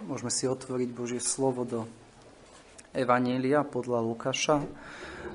Môžeme 0.00 0.32
si 0.32 0.48
otvoriť 0.48 0.88
Božie 0.96 1.20
slovo 1.20 1.68
do 1.68 1.84
Evanielia 2.96 3.60
podľa 3.68 4.00
Lukáša, 4.00 4.64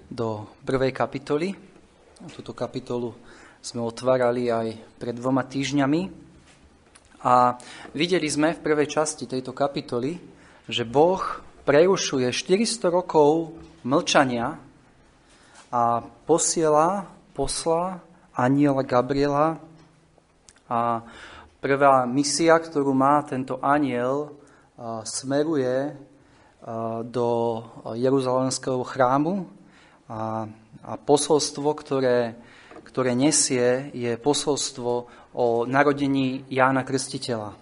do 0.10 0.50
prvej 0.66 0.90
kapitoly. 0.90 1.54
Túto 2.34 2.58
kapitolu 2.58 3.14
sme 3.62 3.86
otvárali 3.86 4.50
aj 4.50 4.98
pred 4.98 5.14
dvoma 5.14 5.46
týždňami. 5.46 6.02
A 7.30 7.62
videli 7.94 8.26
sme 8.26 8.58
v 8.58 8.64
prvej 8.66 8.90
časti 8.90 9.30
tejto 9.30 9.54
kapitoly, 9.54 10.18
že 10.66 10.82
Boh 10.82 11.22
prerušuje 11.62 12.34
400 12.34 12.90
rokov 12.90 13.54
mlčania 13.86 14.58
a 15.70 16.02
posiela, 16.26 17.06
posla 17.38 18.02
aniela 18.34 18.82
Gabriela 18.82 19.62
a 20.66 21.06
prvá 21.62 22.10
misia, 22.10 22.58
ktorú 22.58 22.98
má 22.98 23.22
tento 23.22 23.62
aniel, 23.62 24.42
smeruje 25.06 25.96
do 27.06 27.30
Jeruzalemského 27.94 28.82
chrámu 28.84 29.46
a, 30.10 30.50
a 30.82 30.92
posolstvo, 30.98 31.70
ktoré, 31.78 32.36
ktoré 32.84 33.14
nesie, 33.14 33.94
je 33.94 34.18
posolstvo 34.18 34.92
o 35.36 35.46
narodení 35.70 36.44
Jána 36.50 36.82
Krstiteľa. 36.82 37.54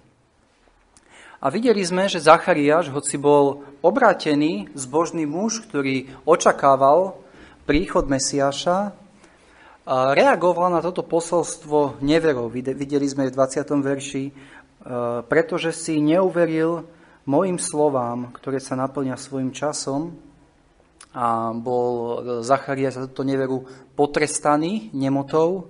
A 1.44 1.52
videli 1.52 1.84
sme, 1.84 2.07
že 2.07 2.23
Zachariáš, 2.23 2.88
hoci 2.88 3.20
bol 3.20 3.68
obrátený, 3.84 4.71
zbožný 4.80 5.27
muž, 5.27 5.59
ktorý 5.68 6.07
očakával 6.23 7.20
príchod 7.68 8.07
Mesiáša, 8.07 8.95
reagoval 10.16 10.71
na 10.71 10.80
toto 10.80 11.04
posolstvo 11.04 11.99
neverou. 11.99 12.48
Videli 12.48 13.04
sme 13.04 13.27
v 13.27 13.35
20. 13.35 13.68
verši, 13.84 14.32
pretože 15.27 15.76
si 15.76 15.99
neuveril 15.99 16.88
mojim 17.23 17.59
slovám, 17.59 18.32
ktoré 18.36 18.59
sa 18.59 18.76
naplňa 18.76 19.16
svojim 19.16 19.52
časom, 19.55 20.16
a 21.13 21.54
bol 21.54 22.18
Zacharias 22.41 22.98
za 22.98 23.05
túto 23.05 23.21
neveru 23.21 23.70
potrestaný 23.93 24.90
nemotou. 24.98 25.70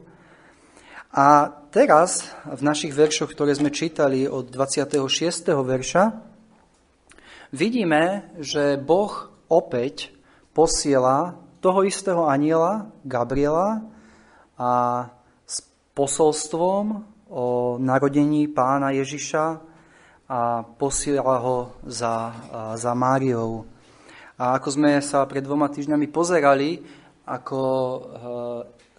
A 1.11 1.51
teraz 1.67 2.31
v 2.47 2.63
našich 2.63 2.95
veršoch, 2.95 3.35
ktoré 3.35 3.51
sme 3.51 3.67
čítali 3.67 4.23
od 4.23 4.47
26. 4.47 5.03
verša, 5.51 6.03
vidíme, 7.51 8.31
že 8.39 8.79
Boh 8.79 9.11
opäť 9.51 10.15
posiela 10.55 11.35
toho 11.59 11.83
istého 11.83 12.23
aniela, 12.23 12.87
Gabriela, 13.03 13.83
a 14.55 15.11
s 15.43 15.59
posolstvom 15.91 17.03
o 17.27 17.75
narodení 17.81 18.47
pána 18.47 18.95
Ježiša 18.95 19.72
a 20.29 20.63
posiela 20.77 21.37
ho 21.39 21.75
za, 21.83 22.31
za 22.79 22.91
Máriou. 22.95 23.67
A 24.39 24.57
ako 24.57 24.69
sme 24.79 24.97
sa 25.03 25.27
pred 25.29 25.43
dvoma 25.45 25.69
týždňami 25.69 26.07
pozerali, 26.09 26.81
ako 27.23 27.61
e, 27.63 27.99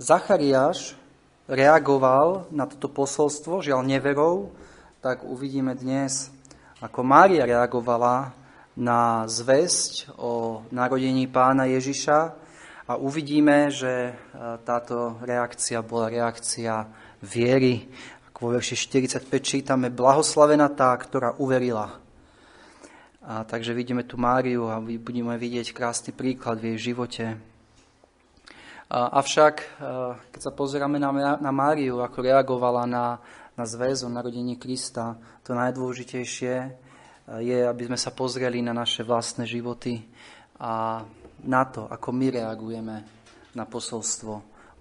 Zachariáš 0.01 0.97
reagoval 1.45 2.49
na 2.49 2.65
toto 2.65 2.89
posolstvo, 2.89 3.61
žiaľ 3.61 3.85
neverou, 3.85 4.55
tak 5.05 5.27
uvidíme 5.27 5.77
dnes, 5.77 6.33
ako 6.81 7.05
Mária 7.05 7.45
reagovala 7.45 8.33
na 8.75 9.29
zväzť 9.29 10.17
o 10.17 10.65
narodení 10.73 11.29
pána 11.29 11.69
Ježiša 11.69 12.19
a 12.89 12.93
uvidíme, 12.97 13.69
že 13.73 14.11
e, 14.11 14.13
táto 14.65 15.21
reakcia 15.25 15.85
bola 15.85 16.09
reakcia 16.09 16.89
viery 17.25 17.89
vo 18.35 18.51
verši 18.51 18.75
45 18.75 19.31
čítame 19.41 19.89
Blahoslavená 19.95 20.69
tá, 20.75 20.91
ktorá 20.99 21.39
uverila. 21.39 22.03
A 23.25 23.41
takže 23.47 23.73
vidíme 23.73 24.05
tu 24.05 24.21
Máriu 24.21 24.69
a 24.69 24.83
budeme 24.83 25.33
vidieť 25.39 25.73
krásny 25.73 26.13
príklad 26.13 26.61
v 26.61 26.75
jej 26.75 26.93
živote. 26.93 27.25
A, 28.93 29.23
avšak, 29.23 29.81
keď 30.29 30.41
sa 30.45 30.53
pozeráme 30.53 31.01
na, 31.01 31.41
na 31.41 31.53
Máriu, 31.55 32.05
ako 32.05 32.21
reagovala 32.21 32.85
na, 32.85 33.17
na 33.57 33.65
zväzu 33.65 34.11
narodení 34.13 34.61
Krista, 34.61 35.17
to 35.41 35.57
najdôležitejšie 35.57 36.55
je, 37.41 37.59
aby 37.65 37.83
sme 37.89 37.97
sa 37.97 38.13
pozreli 38.13 38.61
na 38.61 38.77
naše 38.77 39.01
vlastné 39.01 39.49
životy 39.49 40.05
a 40.61 41.01
na 41.49 41.63
to, 41.65 41.89
ako 41.89 42.13
my 42.13 42.29
reagujeme 42.29 42.97
na 43.57 43.65
posolstvo 43.65 44.33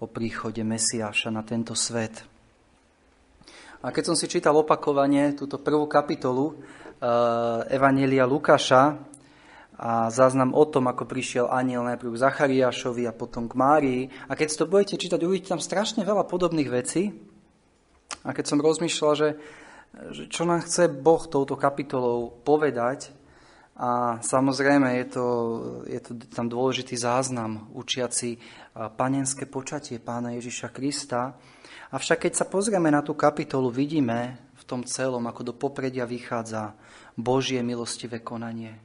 o 0.03 0.05
príchode 0.11 0.59
Mesiáša 0.65 1.31
na 1.31 1.47
tento 1.47 1.71
svet. 1.77 2.32
A 3.83 3.91
keď 3.91 4.03
som 4.07 4.15
si 4.15 4.31
čítal 4.31 4.55
opakovane 4.55 5.35
túto 5.35 5.59
prvú 5.59 5.91
kapitolu 5.91 6.55
uh, 6.55 7.67
Evanelia 7.67 8.23
Lukáša 8.23 8.95
a 9.75 10.07
záznam 10.07 10.55
o 10.55 10.63
tom, 10.63 10.87
ako 10.87 11.03
prišiel 11.03 11.51
aniel 11.51 11.83
najprv 11.83 12.15
k 12.15 12.23
Zachariášovi 12.23 13.03
a 13.03 13.11
potom 13.11 13.51
k 13.51 13.59
Márii, 13.59 14.01
a 14.31 14.39
keď 14.39 14.55
to 14.55 14.71
budete 14.71 14.95
čítať, 14.95 15.19
uvidíte 15.27 15.51
tam 15.51 15.59
strašne 15.59 16.07
veľa 16.07 16.23
podobných 16.23 16.71
vecí. 16.71 17.11
A 18.23 18.31
keď 18.31 18.55
som 18.55 18.63
rozmýšľal, 18.63 19.13
že, 19.19 19.29
že 20.15 20.23
čo 20.31 20.47
nám 20.47 20.63
chce 20.63 20.87
Boh 20.87 21.19
touto 21.27 21.59
kapitolou 21.59 22.31
povedať, 22.47 23.11
a 23.73 24.21
samozrejme 24.21 25.01
je 25.01 25.05
to, 25.09 25.25
je 25.89 25.99
to 25.99 26.11
tam 26.29 26.45
dôležitý 26.45 26.93
záznam 26.93 27.73
učiaci 27.73 28.37
panenské 28.95 29.49
počatie 29.49 29.97
pána 29.97 30.37
Ježiša 30.37 30.69
Krista, 30.69 31.33
Avšak 31.93 32.25
keď 32.25 32.33
sa 32.33 32.49
pozrieme 32.49 32.89
na 32.89 33.05
tú 33.05 33.13
kapitolu, 33.13 33.69
vidíme 33.69 34.41
v 34.57 34.63
tom 34.65 34.81
celom, 34.81 35.29
ako 35.29 35.45
do 35.45 35.53
popredia 35.53 36.09
vychádza 36.09 36.73
Božie 37.13 37.61
milostivé 37.61 38.17
konanie. 38.17 38.81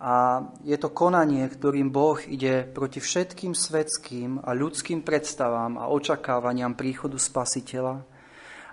A 0.00 0.40
je 0.64 0.72
to 0.80 0.88
konanie, 0.88 1.44
ktorým 1.44 1.92
Boh 1.92 2.16
ide 2.24 2.64
proti 2.64 3.04
všetkým 3.04 3.52
svetským 3.52 4.40
a 4.40 4.56
ľudským 4.56 5.04
predstavám 5.04 5.76
a 5.76 5.92
očakávaniam 5.92 6.72
príchodu 6.72 7.20
Spasiteľa 7.20 8.00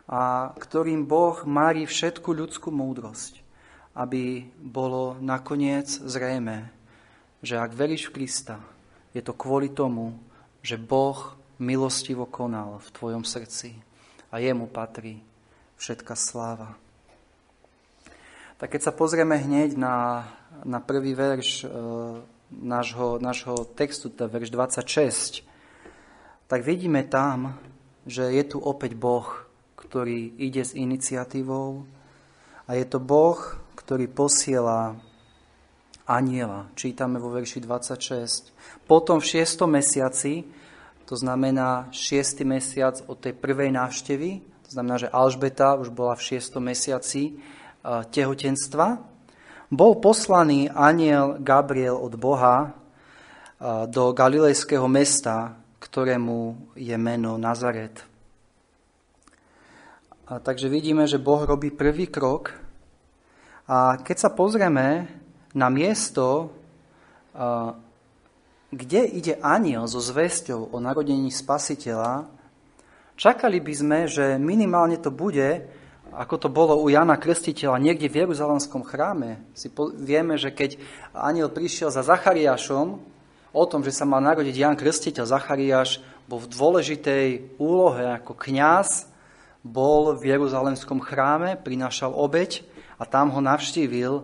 a 0.08 0.56
ktorým 0.56 1.04
Boh 1.04 1.44
mári 1.44 1.84
všetku 1.84 2.32
ľudskú 2.32 2.72
múdrosť, 2.72 3.44
aby 4.00 4.48
bolo 4.64 5.20
nakoniec 5.20 5.92
zrejme, 5.92 6.72
že 7.44 7.60
ak 7.60 7.76
veríš 7.76 8.08
v 8.08 8.24
Krista, 8.24 8.64
je 9.12 9.20
to 9.20 9.36
kvôli 9.36 9.76
tomu, 9.76 10.16
že 10.64 10.80
Boh 10.80 11.41
milostivo 11.62 12.26
konal 12.26 12.82
v 12.82 12.90
tvojom 12.90 13.22
srdci 13.22 13.78
a 14.34 14.42
jemu 14.42 14.66
patrí 14.66 15.22
všetka 15.78 16.18
sláva. 16.18 16.74
Tak 18.58 18.78
keď 18.78 18.82
sa 18.82 18.94
pozrieme 18.94 19.38
hneď 19.38 19.78
na, 19.78 20.26
na 20.66 20.82
prvý 20.82 21.14
verš 21.18 21.66
e, 21.66 21.68
nášho, 22.54 23.18
nášho 23.18 23.66
textu, 23.78 24.10
teda 24.10 24.30
verš 24.30 24.50
26, 24.54 25.46
tak 26.46 26.62
vidíme 26.66 27.06
tam, 27.06 27.58
že 28.06 28.30
je 28.34 28.44
tu 28.46 28.58
opäť 28.62 28.98
Boh, 28.98 29.26
ktorý 29.78 30.34
ide 30.38 30.62
s 30.62 30.78
iniciatívou 30.78 31.86
a 32.66 32.78
je 32.78 32.86
to 32.86 33.02
Boh, 33.02 33.38
ktorý 33.74 34.06
posiela 34.10 34.98
aniela. 36.06 36.70
Čítame 36.78 37.18
vo 37.18 37.34
verši 37.34 37.64
26. 37.66 38.54
Potom 38.86 39.18
v 39.18 39.30
šiestom 39.32 39.74
mesiaci 39.74 40.46
to 41.06 41.16
znamená 41.18 41.90
6. 41.92 42.46
mesiac 42.48 43.02
od 43.08 43.18
tej 43.20 43.34
prvej 43.36 43.74
návštevy, 43.74 44.52
to 44.72 44.80
znamená, 44.80 45.04
že 45.04 45.12
Alžbeta 45.12 45.76
už 45.76 45.92
bola 45.92 46.16
v 46.16 46.40
6. 46.40 46.64
mesiaci 46.64 47.24
eh, 47.28 47.36
tehotenstva. 48.08 49.04
Bol 49.68 50.00
poslaný 50.00 50.72
aniel 50.72 51.44
Gabriel 51.44 52.00
od 52.00 52.16
Boha 52.16 52.72
eh, 52.72 53.88
do 53.92 54.16
galilejského 54.16 54.88
mesta, 54.88 55.60
ktorému 55.84 56.72
je 56.80 56.96
meno 56.96 57.36
Nazaret. 57.36 58.00
A 60.32 60.40
takže 60.40 60.72
vidíme, 60.72 61.04
že 61.04 61.20
Boh 61.20 61.44
robí 61.44 61.68
prvý 61.68 62.08
krok 62.08 62.56
a 63.68 64.00
keď 64.00 64.18
sa 64.24 64.32
pozrieme 64.32 65.12
na 65.52 65.68
miesto, 65.68 66.48
eh, 67.36 67.91
kde 68.72 69.04
ide 69.04 69.36
aniel 69.44 69.84
so 69.86 70.00
zväzťou 70.00 70.72
o 70.72 70.78
narodení 70.80 71.28
spasiteľa, 71.28 72.32
čakali 73.20 73.60
by 73.60 73.74
sme, 73.76 74.00
že 74.08 74.40
minimálne 74.40 74.96
to 74.96 75.12
bude, 75.12 75.68
ako 76.12 76.36
to 76.40 76.50
bolo 76.52 76.80
u 76.80 76.88
Jana 76.92 77.16
Krstiteľa, 77.16 77.80
niekde 77.80 78.12
v 78.12 78.28
Jeruzalemskom 78.28 78.84
chráme. 78.84 79.44
Si 79.56 79.72
po, 79.72 79.92
vieme, 79.92 80.36
že 80.36 80.52
keď 80.52 80.80
aniel 81.16 81.52
prišiel 81.52 81.92
za 81.92 82.04
Zachariášom, 82.04 83.00
o 83.52 83.64
tom, 83.68 83.84
že 83.84 83.92
sa 83.92 84.08
mal 84.08 84.24
narodiť 84.24 84.56
Jan 84.56 84.80
Krstiteľ, 84.80 85.28
Zachariáš 85.28 86.00
bol 86.28 86.40
v 86.40 86.52
dôležitej 86.52 87.28
úlohe 87.60 88.08
ako 88.16 88.36
kňaz, 88.40 89.12
bol 89.62 90.16
v 90.16 90.32
Jeruzalemskom 90.32 91.04
chráme, 91.04 91.60
prinášal 91.60 92.16
obeď 92.16 92.64
a 92.96 93.04
tam 93.04 93.30
ho 93.36 93.44
navštívil 93.44 94.14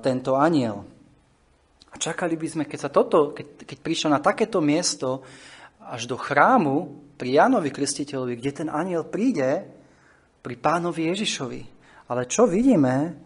tento 0.00 0.34
aniel. 0.34 0.88
Čakali 1.98 2.38
by 2.38 2.48
sme, 2.48 2.64
keď 2.64 2.78
sa 2.78 2.90
toto, 2.94 3.34
keď, 3.34 3.66
keď 3.66 3.78
prišiel 3.82 4.10
na 4.14 4.22
takéto 4.22 4.62
miesto 4.62 5.26
až 5.82 6.06
do 6.06 6.14
chrámu 6.14 6.94
pri 7.18 7.42
Jánovi 7.42 7.74
Krstiteľovi, 7.74 8.38
kde 8.38 8.52
ten 8.64 8.68
aniel 8.70 9.02
príde 9.02 9.66
pri 10.40 10.54
pánovi 10.54 11.10
Ježišovi. 11.10 11.62
Ale 12.08 12.30
čo 12.30 12.46
vidíme, 12.46 13.18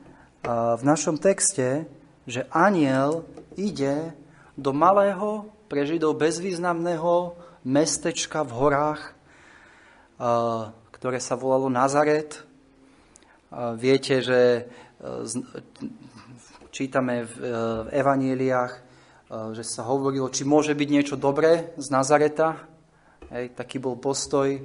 v 0.42 0.82
našom 0.82 1.22
texte, 1.22 1.86
že 2.26 2.50
aniel 2.50 3.22
ide 3.54 4.10
do 4.58 4.74
malého, 4.74 5.46
pre 5.70 5.88
Židov 5.88 6.20
bezvýznamného 6.20 7.32
mestečka 7.64 8.44
v 8.44 8.52
horách, 8.52 9.16
ktoré 10.92 11.16
sa 11.16 11.32
volalo 11.32 11.72
Nazaret. 11.72 12.44
Viete, 13.80 14.20
že 14.20 14.68
čítame 16.72 17.28
v 17.28 17.34
evaníliách, 17.92 18.72
že 19.52 19.62
sa 19.62 19.84
hovorilo, 19.86 20.32
či 20.32 20.48
môže 20.48 20.72
byť 20.72 20.88
niečo 20.88 21.16
dobré 21.20 21.76
z 21.76 21.86
Nazareta. 21.92 22.64
Hej, 23.28 23.52
taký 23.52 23.76
bol 23.76 24.00
postoj 24.00 24.56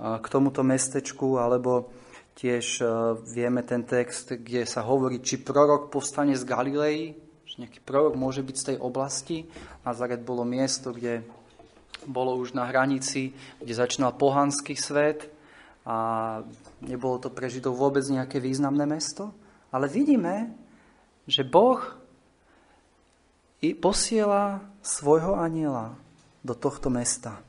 k 0.00 0.26
tomuto 0.28 0.64
mestečku, 0.64 1.38
alebo 1.38 1.92
Tiež 2.34 2.82
e, 2.82 2.84
vieme 3.30 3.62
ten 3.62 3.86
text, 3.86 4.34
kde 4.34 4.66
sa 4.66 4.82
hovorí, 4.82 5.22
či 5.22 5.38
prorok 5.38 5.94
povstane 5.94 6.34
z 6.34 6.42
Galilei, 6.42 7.14
že 7.46 7.62
nejaký 7.62 7.78
prorok 7.86 8.18
môže 8.18 8.42
byť 8.42 8.56
z 8.58 8.66
tej 8.74 8.76
oblasti. 8.82 9.46
Nazaret 9.86 10.18
bolo 10.26 10.42
miesto, 10.42 10.90
kde 10.90 11.22
bolo 12.10 12.34
už 12.34 12.58
na 12.58 12.66
hranici, 12.66 13.30
kde 13.62 13.72
začínal 13.78 14.18
pohanský 14.18 14.74
svet 14.74 15.30
a 15.86 16.42
nebolo 16.82 17.22
to 17.22 17.30
pre 17.30 17.46
Židov 17.46 17.78
vôbec 17.78 18.02
nejaké 18.02 18.42
významné 18.42 18.82
mesto. 18.82 19.30
Ale 19.70 19.86
vidíme, 19.86 20.50
že 21.24 21.42
Boh 21.44 21.80
posiela 23.80 24.60
svojho 24.84 25.40
aniela 25.40 25.96
do 26.44 26.52
tohto 26.52 26.92
mesta, 26.92 27.40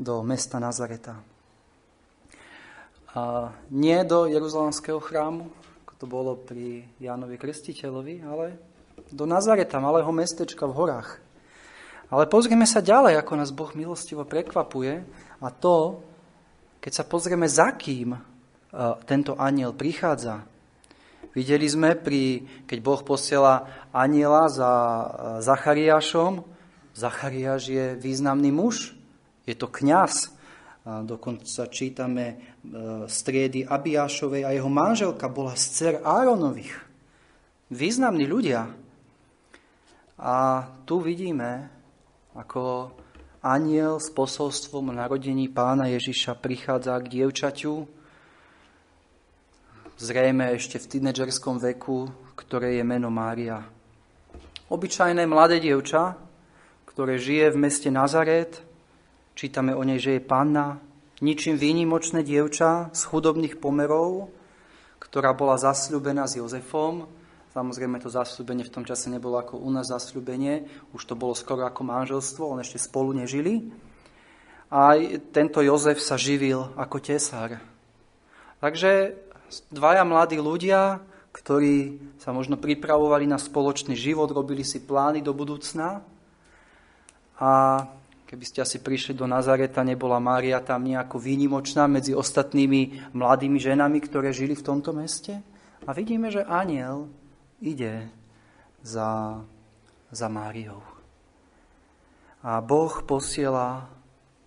do 0.00 0.24
mesta 0.24 0.56
Nazareta. 0.56 1.20
A 3.12 3.52
nie 3.68 4.00
do 4.08 4.24
Jeruzalemského 4.24 4.96
chrámu, 4.96 5.52
ako 5.84 5.92
to 6.00 6.06
bolo 6.08 6.32
pri 6.40 6.88
Jánovi 6.96 7.36
Krstiteľovi, 7.36 8.24
ale 8.24 8.56
do 9.12 9.28
Nazareta, 9.28 9.76
malého 9.76 10.08
mestečka 10.08 10.64
v 10.64 10.76
horách. 10.76 11.20
Ale 12.08 12.24
pozrieme 12.26 12.64
sa 12.64 12.80
ďalej, 12.80 13.20
ako 13.20 13.32
nás 13.36 13.52
Boh 13.52 13.70
milostivo 13.76 14.24
prekvapuje 14.24 15.04
a 15.38 15.48
to, 15.52 16.00
keď 16.80 16.92
sa 16.96 17.04
pozrieme, 17.04 17.44
za 17.44 17.70
kým 17.76 18.16
tento 19.04 19.36
aniel 19.36 19.76
prichádza. 19.76 20.48
Videli 21.30 21.66
sme, 21.70 21.94
pri, 21.94 22.42
keď 22.66 22.78
Boh 22.82 23.02
posiela 23.06 23.86
aniela 23.94 24.50
za 24.50 24.72
Zachariášom. 25.38 26.42
Zachariáš 26.90 27.70
je 27.70 27.86
významný 27.94 28.50
muž, 28.50 28.98
je 29.46 29.54
to 29.54 29.70
kňaz, 29.70 30.34
a 30.80 31.04
dokonca 31.04 31.68
čítame 31.68 32.26
e, 32.26 32.36
striedy 33.04 33.68
Abiášovej 33.68 34.48
a 34.48 34.50
jeho 34.56 34.72
manželka 34.72 35.28
bola 35.28 35.52
z 35.52 35.64
dcer 35.76 35.94
Áronových. 36.00 36.72
Významní 37.68 38.24
ľudia. 38.24 38.64
A 40.16 40.36
tu 40.88 41.04
vidíme, 41.04 41.68
ako 42.32 42.90
aniel 43.44 44.00
s 44.00 44.08
posolstvom 44.08 44.90
narodení 44.90 45.52
pána 45.52 45.92
Ježiša 45.92 46.40
prichádza 46.40 46.96
k 47.04 47.20
dievčaťu, 47.20 47.99
zrejme 50.00 50.56
ešte 50.56 50.80
v 50.80 50.96
tínedžerskom 50.96 51.60
veku, 51.60 52.08
ktoré 52.32 52.80
je 52.80 52.84
meno 52.88 53.12
Mária. 53.12 53.60
Obyčajné 54.72 55.28
mladé 55.28 55.60
dievča, 55.60 56.16
ktoré 56.88 57.20
žije 57.20 57.52
v 57.52 57.60
meste 57.60 57.92
Nazaret, 57.92 58.64
Čítame 59.40 59.72
o 59.72 59.80
nej, 59.80 59.96
že 59.96 60.20
je 60.20 60.28
panna, 60.28 60.84
ničím 61.24 61.56
výnimočné 61.56 62.20
dievča 62.20 62.92
z 62.92 63.02
chudobných 63.08 63.56
pomerov, 63.56 64.28
ktorá 65.00 65.32
bola 65.32 65.56
zasľúbená 65.56 66.28
s 66.28 66.36
Jozefom. 66.36 67.08
Samozrejme, 67.56 68.04
to 68.04 68.12
zasľúbenie 68.12 68.68
v 68.68 68.74
tom 68.76 68.84
čase 68.84 69.08
nebolo 69.08 69.40
ako 69.40 69.56
u 69.56 69.72
nás 69.72 69.88
zasľúbenie, 69.88 70.68
už 70.92 71.02
to 71.08 71.16
bolo 71.16 71.32
skoro 71.32 71.64
ako 71.64 71.88
manželstvo, 71.88 72.52
on 72.52 72.60
ešte 72.60 72.84
spolu 72.84 73.16
nežili. 73.16 73.72
A 74.68 75.00
tento 75.32 75.64
Jozef 75.64 76.04
sa 76.04 76.20
živil 76.20 76.76
ako 76.76 77.00
tesár. 77.00 77.64
Takže 78.60 79.16
dvaja 79.70 80.06
mladí 80.06 80.38
ľudia, 80.38 81.02
ktorí 81.30 81.98
sa 82.18 82.34
možno 82.34 82.58
pripravovali 82.58 83.26
na 83.26 83.38
spoločný 83.38 83.94
život, 83.94 84.30
robili 84.30 84.66
si 84.66 84.82
plány 84.82 85.22
do 85.22 85.30
budúcna 85.30 86.02
a 87.38 87.50
Keby 88.30 88.46
ste 88.46 88.62
asi 88.62 88.78
prišli 88.78 89.18
do 89.18 89.26
Nazareta, 89.26 89.82
nebola 89.82 90.22
Mária 90.22 90.62
tam 90.62 90.86
nejako 90.86 91.18
výnimočná 91.18 91.90
medzi 91.90 92.14
ostatnými 92.14 93.10
mladými 93.10 93.58
ženami, 93.58 93.98
ktoré 93.98 94.30
žili 94.30 94.54
v 94.54 94.62
tomto 94.62 94.94
meste. 94.94 95.42
A 95.82 95.90
vidíme, 95.90 96.30
že 96.30 96.46
aniel 96.46 97.10
ide 97.58 98.06
za, 98.86 99.34
za 100.14 100.30
Máriou. 100.30 100.78
A 102.46 102.62
Boh 102.62 103.02
posiela 103.02 103.90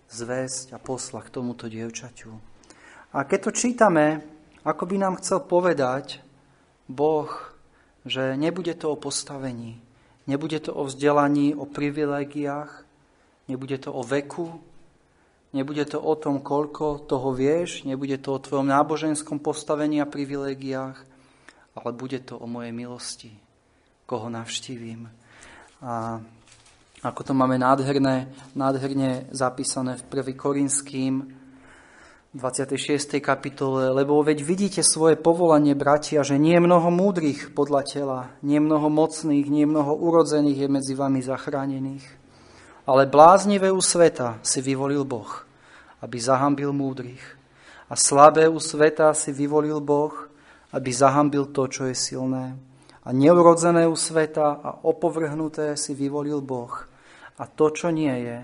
zväzť 0.08 0.72
a 0.72 0.80
posla 0.80 1.20
k 1.20 1.28
tomuto 1.28 1.68
dievčaťu. 1.68 2.32
A 3.12 3.28
keď 3.28 3.38
to 3.44 3.50
čítame, 3.52 4.24
ako 4.64 4.82
by 4.88 4.96
nám 4.98 5.20
chcel 5.20 5.44
povedať 5.44 6.24
Boh, 6.88 7.28
že 8.08 8.36
nebude 8.36 8.72
to 8.74 8.92
o 8.92 9.00
postavení, 9.00 9.80
nebude 10.26 10.60
to 10.60 10.72
o 10.72 10.88
vzdelaní, 10.88 11.54
o 11.54 11.68
privilegiách, 11.68 12.84
Nebude 13.48 13.76
to 13.78 13.92
o 13.92 14.00
veku, 14.00 14.60
nebude 15.52 15.84
to 15.84 16.00
o 16.00 16.16
tom, 16.16 16.40
koľko 16.40 17.04
toho 17.04 17.36
vieš, 17.36 17.84
nebude 17.84 18.16
to 18.16 18.32
o 18.32 18.42
tvojom 18.42 18.64
náboženskom 18.64 19.36
postavení 19.36 20.00
a 20.00 20.08
privilegiách, 20.08 20.96
ale 21.76 21.90
bude 21.92 22.24
to 22.24 22.40
o 22.40 22.48
mojej 22.48 22.72
milosti, 22.72 23.36
koho 24.08 24.32
navštívim. 24.32 25.12
A 25.84 26.24
ako 27.04 27.20
to 27.20 27.32
máme 27.36 27.60
nádherné, 27.60 28.32
nádherne 28.56 29.28
zapísané 29.28 30.00
v 30.00 30.08
1. 30.08 30.32
Korinským 30.40 31.43
26. 32.34 33.22
kapitole, 33.22 33.94
lebo 33.94 34.18
veď 34.18 34.42
vidíte 34.42 34.82
svoje 34.82 35.14
povolanie, 35.14 35.78
bratia, 35.78 36.26
že 36.26 36.34
nie 36.34 36.58
mnoho 36.58 36.90
múdrych 36.90 37.54
podľa 37.54 37.82
tela, 37.86 38.20
nie 38.42 38.58
mnoho 38.58 38.90
mocných, 38.90 39.46
nie 39.46 39.70
mnoho 39.70 39.94
urodzených 39.94 40.66
je 40.66 40.68
medzi 40.68 40.94
vami 40.98 41.22
zachránených. 41.22 42.02
Ale 42.90 43.06
bláznivé 43.06 43.70
u 43.70 43.78
sveta 43.78 44.42
si 44.42 44.58
vyvolil 44.58 45.06
Boh, 45.06 45.46
aby 46.02 46.18
zahambil 46.18 46.74
múdrych. 46.74 47.22
A 47.86 47.94
slabé 47.94 48.50
u 48.50 48.58
sveta 48.58 49.14
si 49.14 49.30
vyvolil 49.30 49.78
Boh, 49.78 50.26
aby 50.74 50.90
zahambil 50.90 51.54
to, 51.54 51.70
čo 51.70 51.86
je 51.86 51.94
silné. 51.94 52.58
A 53.06 53.14
neurodzené 53.14 53.86
u 53.86 53.94
sveta 53.94 54.58
a 54.58 54.82
opovrhnuté 54.82 55.78
si 55.78 55.94
vyvolil 55.94 56.42
Boh. 56.42 56.82
A 57.38 57.46
to, 57.46 57.70
čo 57.70 57.94
nie 57.94 58.26
je, 58.26 58.42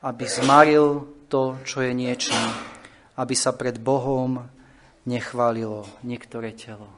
aby 0.00 0.24
zmaril 0.24 1.04
to, 1.28 1.60
čo 1.60 1.84
je 1.84 1.92
niečím. 1.92 2.75
Aby 3.16 3.34
sa 3.34 3.56
pred 3.56 3.80
Bohom 3.80 4.44
nechválilo 5.08 5.88
niektoré 6.04 6.52
telo. 6.52 6.90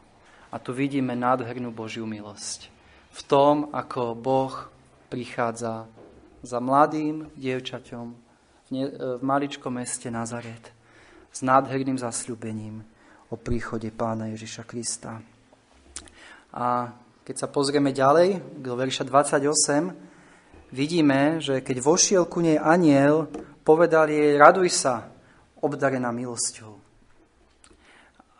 A 0.50 0.56
tu 0.58 0.72
vidíme 0.72 1.12
nádhernú 1.14 1.70
Božiu 1.70 2.08
milosť. 2.08 2.72
V 3.12 3.20
tom, 3.28 3.70
ako 3.70 4.16
Boh 4.16 4.54
prichádza 5.12 5.88
za 6.42 6.58
mladým 6.60 7.28
dievčaťom 7.36 8.06
v, 8.66 8.68
ne, 8.72 8.84
v 9.18 9.22
maličkom 9.22 9.74
meste 9.74 10.08
Nazaret 10.08 10.72
s 11.32 11.44
nádherným 11.44 12.00
zasľubením 12.00 12.80
o 13.28 13.36
príchode 13.36 13.92
pána 13.92 14.32
Ježiša 14.32 14.64
Krista. 14.64 15.20
A 16.54 16.92
keď 17.28 17.36
sa 17.36 17.48
pozrieme 17.52 17.92
ďalej, 17.92 18.40
do 18.64 18.72
verša 18.72 19.04
28, 19.04 20.72
vidíme, 20.72 21.44
že 21.44 21.60
keď 21.60 21.76
vošiel 21.84 22.24
ku 22.24 22.40
nej 22.40 22.56
aniel, 22.56 23.28
povedal 23.60 24.08
jej, 24.08 24.40
raduj 24.40 24.72
sa, 24.72 25.12
obdarená 25.60 26.12
milosťou. 26.14 26.78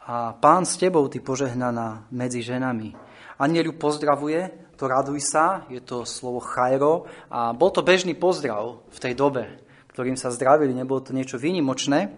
A 0.09 0.33
pán 0.33 0.65
s 0.65 0.81
tebou, 0.81 1.05
ty 1.13 1.21
požehnaná 1.21 2.09
medzi 2.09 2.41
ženami. 2.41 2.97
Aniel 3.39 3.71
ju 3.71 3.75
pozdravuje 3.77 4.69
to 4.79 4.87
raduj 4.87 5.19
sa, 5.19 5.67
je 5.67 5.83
to 5.83 6.07
slovo 6.07 6.39
chajro 6.39 7.11
a 7.27 7.51
bol 7.51 7.75
to 7.75 7.83
bežný 7.83 8.15
pozdrav 8.15 8.79
v 8.95 8.99
tej 9.03 9.19
dobe, 9.19 9.59
ktorým 9.91 10.15
sa 10.15 10.31
zdravili, 10.31 10.71
nebolo 10.71 11.03
to 11.03 11.11
niečo 11.11 11.35
výnimočné. 11.35 12.15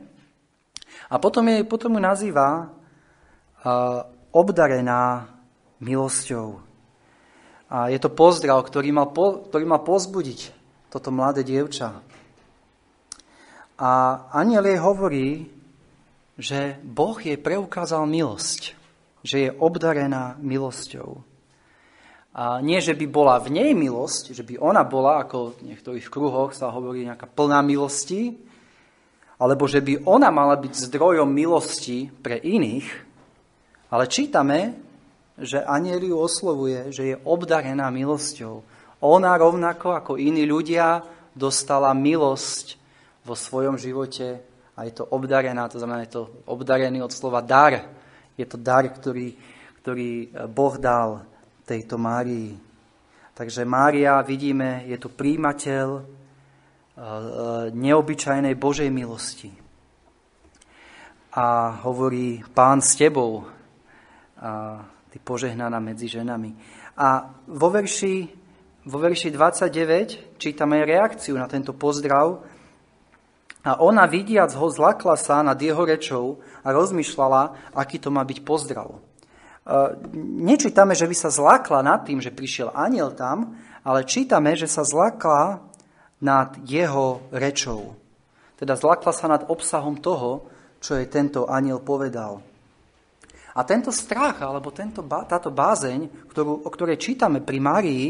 A 1.09 1.17
potom, 1.17 1.49
je, 1.49 1.65
potom 1.65 1.97
ju 1.97 2.01
nazýva 2.05 2.69
uh, 2.69 4.05
obdarená 4.37 5.33
milosťou. 5.81 6.61
A 7.73 7.89
je 7.89 7.97
to 7.97 8.13
pozdrav, 8.13 8.61
ktorý 8.69 8.93
mal, 8.93 9.09
po, 9.09 9.49
ktorý 9.49 9.65
mal 9.65 9.81
pozbudiť 9.81 10.53
toto 10.93 11.09
mladé 11.09 11.41
dievča. 11.41 12.05
A 13.81 14.29
aniel 14.37 14.69
jej 14.69 14.77
hovorí, 14.77 15.49
že 16.37 16.77
Boh 16.85 17.17
jej 17.17 17.41
preukázal 17.41 18.05
milosť, 18.05 18.77
že 19.25 19.49
je 19.49 19.51
obdarená 19.57 20.37
milosťou. 20.37 21.25
A 22.37 22.61
nie, 22.61 22.77
že 22.85 22.93
by 22.93 23.07
bola 23.09 23.41
v 23.41 23.57
nej 23.57 23.73
milosť, 23.73 24.37
že 24.37 24.45
by 24.45 24.61
ona 24.61 24.85
bola, 24.85 25.25
ako 25.25 25.57
v 25.57 25.73
niektorých 25.73 26.13
kruhoch 26.13 26.53
sa 26.53 26.69
hovorí, 26.69 27.09
nejaká 27.09 27.25
plná 27.25 27.65
milosti, 27.65 28.37
alebo 29.41 29.65
že 29.65 29.81
by 29.81 30.05
ona 30.05 30.29
mala 30.29 30.61
byť 30.61 30.73
zdrojom 30.77 31.27
milosti 31.33 32.13
pre 32.21 32.37
iných, 32.37 32.89
ale 33.89 34.05
čítame, 34.07 34.77
že 35.41 35.65
anieliu 35.65 36.21
oslovuje, 36.21 36.93
že 36.93 37.17
je 37.17 37.17
obdarená 37.25 37.89
milosťou. 37.89 38.61
Ona 39.01 39.33
rovnako 39.41 39.97
ako 39.97 40.13
iní 40.21 40.45
ľudia 40.45 41.01
dostala 41.33 41.97
milosť 41.97 42.80
vo 43.25 43.35
svojom 43.37 43.79
živote 43.79 44.41
a 44.77 44.85
je 44.89 44.93
to 44.97 45.05
obdarená, 45.05 45.69
to 45.69 45.79
znamená, 45.79 46.09
je 46.09 46.17
to 46.17 46.31
obdarený 46.49 47.05
od 47.05 47.13
slova 47.13 47.45
dar. 47.45 47.85
Je 48.39 48.47
to 48.49 48.57
dar, 48.57 48.89
ktorý, 48.89 49.37
ktorý 49.85 50.33
Boh 50.49 50.75
dal 50.81 51.29
tejto 51.69 52.01
Márii. 52.01 52.57
Takže 53.37 53.65
Mária, 53.69 54.21
vidíme, 54.25 54.85
je 54.89 54.97
to 54.97 55.13
príjimateľ 55.13 55.89
eh, 55.97 56.05
neobyčajnej 57.73 58.55
Božej 58.57 58.89
milosti. 58.89 59.53
A 61.31 61.79
hovorí, 61.87 62.43
pán 62.51 62.83
s 62.83 62.99
tebou, 62.99 63.47
a 64.41 64.81
ty 65.13 65.21
požehnaná 65.21 65.77
medzi 65.79 66.09
ženami. 66.09 66.57
A 66.97 67.29
vo 67.47 67.69
verši, 67.69 68.29
vo 68.89 68.99
verši 68.99 69.29
29 69.31 70.41
čítame 70.41 70.81
reakciu 70.83 71.37
na 71.37 71.47
tento 71.47 71.77
pozdrav. 71.77 72.41
A 73.61 73.77
ona 73.77 74.09
vidiac 74.09 74.57
ho 74.57 74.73
zlakla 74.73 75.21
sa 75.21 75.45
nad 75.45 75.61
jeho 75.61 75.85
rečou 75.85 76.41
a 76.65 76.73
rozmýšľala, 76.73 77.73
aký 77.77 78.01
to 78.01 78.09
má 78.09 78.25
byť 78.25 78.39
pozdrav. 78.41 78.97
Nečítame, 80.17 80.97
že 80.97 81.05
by 81.05 81.17
sa 81.17 81.29
zlakla 81.29 81.85
nad 81.85 82.09
tým, 82.09 82.25
že 82.25 82.33
prišiel 82.33 82.73
aniel 82.73 83.13
tam, 83.13 83.61
ale 83.85 84.09
čítame, 84.09 84.57
že 84.57 84.65
sa 84.65 84.81
zlakla 84.81 85.61
nad 86.25 86.57
jeho 86.65 87.21
rečou. 87.33 87.97
Teda 88.57 88.77
zlakla 88.77 89.13
sa 89.13 89.29
nad 89.29 89.45
obsahom 89.49 90.01
toho, 90.01 90.49
čo 90.81 90.97
jej 90.97 91.09
tento 91.13 91.45
aniel 91.45 91.85
povedal. 91.85 92.41
A 93.53 93.61
tento 93.69 93.93
strach, 93.93 94.41
alebo 94.41 94.73
tento, 94.73 95.05
táto 95.05 95.53
bázeň, 95.53 96.33
ktorú, 96.33 96.65
o 96.65 96.71
ktorej 96.73 96.97
čítame 96.97 97.45
pri 97.45 97.59
Márii, 97.61 98.09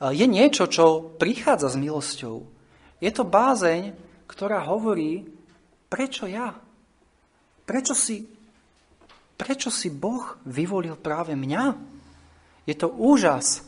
je 0.00 0.26
niečo, 0.30 0.70
čo 0.70 1.16
prichádza 1.18 1.74
s 1.74 1.80
milosťou. 1.80 2.36
Je 3.02 3.10
to 3.10 3.26
bázeň, 3.26 4.09
ktorá 4.30 4.62
hovorí, 4.70 5.26
prečo 5.90 6.30
ja? 6.30 6.54
Prečo 7.66 7.98
si 7.98 8.38
Prečo 9.40 9.72
si 9.72 9.88
Boh 9.88 10.36
vyvolil 10.44 11.00
práve 11.00 11.32
mňa? 11.32 11.72
Je 12.68 12.76
to 12.76 12.92
úžas. 12.92 13.64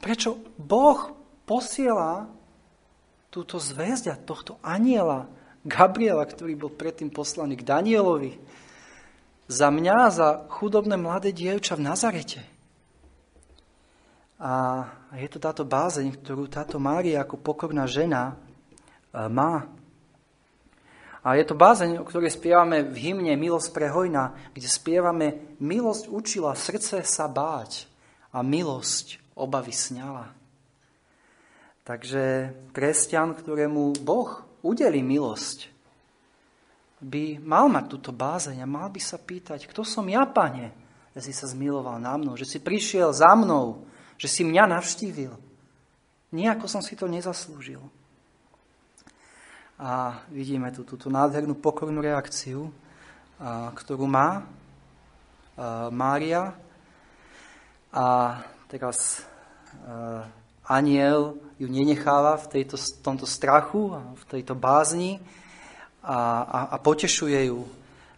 Prečo 0.00 0.40
Boh 0.56 1.12
posiela 1.44 2.32
túto 3.28 3.60
zväzďa, 3.60 4.24
tohto 4.24 4.56
aniela, 4.64 5.28
Gabriela, 5.68 6.24
ktorý 6.24 6.56
bol 6.56 6.72
predtým 6.72 7.12
poslaný 7.12 7.60
k 7.60 7.68
Danielovi, 7.68 8.40
za 9.52 9.68
mňa, 9.68 9.98
za 10.08 10.28
chudobné 10.48 10.96
mladé 10.96 11.36
dievča 11.36 11.76
v 11.76 11.84
Nazarete. 11.92 12.40
A 14.40 14.84
je 15.12 15.28
to 15.28 15.36
táto 15.36 15.68
bázeň, 15.68 16.16
ktorú 16.24 16.48
táto 16.48 16.80
Mária 16.80 17.20
ako 17.20 17.36
pokorná 17.36 17.84
žena 17.84 18.40
má. 19.12 19.68
A 21.26 21.34
je 21.34 21.42
to 21.42 21.58
bázeň, 21.58 21.98
o 21.98 22.06
ktorej 22.06 22.38
spievame 22.38 22.86
v 22.86 23.10
hymne 23.10 23.34
Milosť 23.34 23.74
pre 23.74 23.90
hojna, 23.90 24.30
kde 24.54 24.68
spievame 24.70 25.26
Milosť 25.58 26.06
učila 26.06 26.54
srdce 26.54 27.02
sa 27.02 27.26
báť 27.26 27.90
a 28.30 28.46
milosť 28.46 29.18
obavy 29.34 29.74
sňala. 29.74 30.30
Takže 31.82 32.54
kresťan, 32.70 33.34
ktorému 33.34 34.02
Boh 34.02 34.42
udeli 34.62 35.02
milosť, 35.02 35.70
by 36.98 37.38
mal 37.44 37.70
mať 37.70 37.84
túto 37.92 38.10
bázeň 38.10 38.64
a 38.64 38.66
mal 38.66 38.88
by 38.90 38.98
sa 38.98 39.20
pýtať, 39.20 39.68
kto 39.68 39.86
som 39.86 40.06
ja, 40.08 40.26
pane, 40.26 40.74
že 41.14 41.30
si 41.30 41.32
sa 41.32 41.46
zmiloval 41.46 42.02
na 42.02 42.18
mnou, 42.18 42.34
že 42.34 42.48
si 42.48 42.58
prišiel 42.58 43.14
za 43.14 43.32
mnou, 43.38 43.86
že 44.18 44.26
si 44.26 44.42
mňa 44.42 44.64
navštívil. 44.78 45.32
Nijako 46.34 46.66
som 46.66 46.82
si 46.82 46.98
to 46.98 47.06
nezaslúžil. 47.06 47.80
A 49.76 50.24
vidíme 50.32 50.72
tu 50.72 50.88
túto 50.88 51.12
nádhernú 51.12 51.52
pokornú 51.60 52.00
reakciu, 52.00 52.72
a, 53.36 53.68
ktorú 53.76 54.08
má 54.08 54.40
a, 54.40 55.92
Mária. 55.92 56.56
A 57.92 58.40
teraz 58.72 59.20
a, 59.84 60.24
aniel 60.64 61.36
ju 61.60 61.68
nenecháva 61.68 62.40
v 62.40 62.56
tejto, 62.56 62.80
tomto 63.04 63.28
strachu, 63.28 64.00
v 64.16 64.24
tejto 64.32 64.56
bázni 64.56 65.20
a, 66.00 66.40
a, 66.40 66.58
a 66.72 66.76
potešuje 66.80 67.52
ju. 67.52 67.68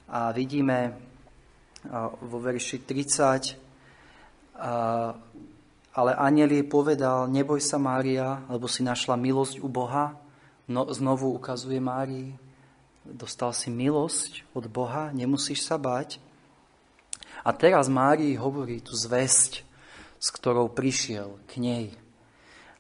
A 0.08 0.30
vidíme 0.30 0.94
vo 2.22 2.38
verši 2.38 2.86
30, 2.86 3.58
a, 4.62 5.10
ale 5.98 6.10
aniel 6.14 6.54
jej 6.54 6.66
povedal, 6.70 7.26
neboj 7.26 7.58
sa 7.58 7.82
Mária, 7.82 8.46
lebo 8.46 8.70
si 8.70 8.86
našla 8.86 9.18
milosť 9.18 9.58
u 9.58 9.66
Boha, 9.66 10.27
no, 10.68 10.84
znovu 10.92 11.32
ukazuje 11.32 11.80
Márii, 11.80 12.36
dostal 13.02 13.56
si 13.56 13.72
milosť 13.72 14.44
od 14.52 14.68
Boha, 14.68 15.10
nemusíš 15.16 15.64
sa 15.64 15.80
báť. 15.80 16.20
A 17.40 17.56
teraz 17.56 17.88
Márii 17.88 18.36
hovorí 18.36 18.84
tú 18.84 18.92
zväzť, 18.92 19.64
s 20.20 20.28
ktorou 20.28 20.68
prišiel 20.68 21.40
k 21.48 21.52
nej. 21.62 21.86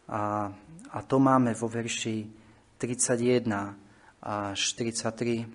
A, 0.04 0.52
a 0.92 0.98
to 1.00 1.16
máme 1.16 1.56
vo 1.56 1.70
verši 1.70 2.28
31 2.76 3.48
až 4.20 4.58
43. 4.76 5.48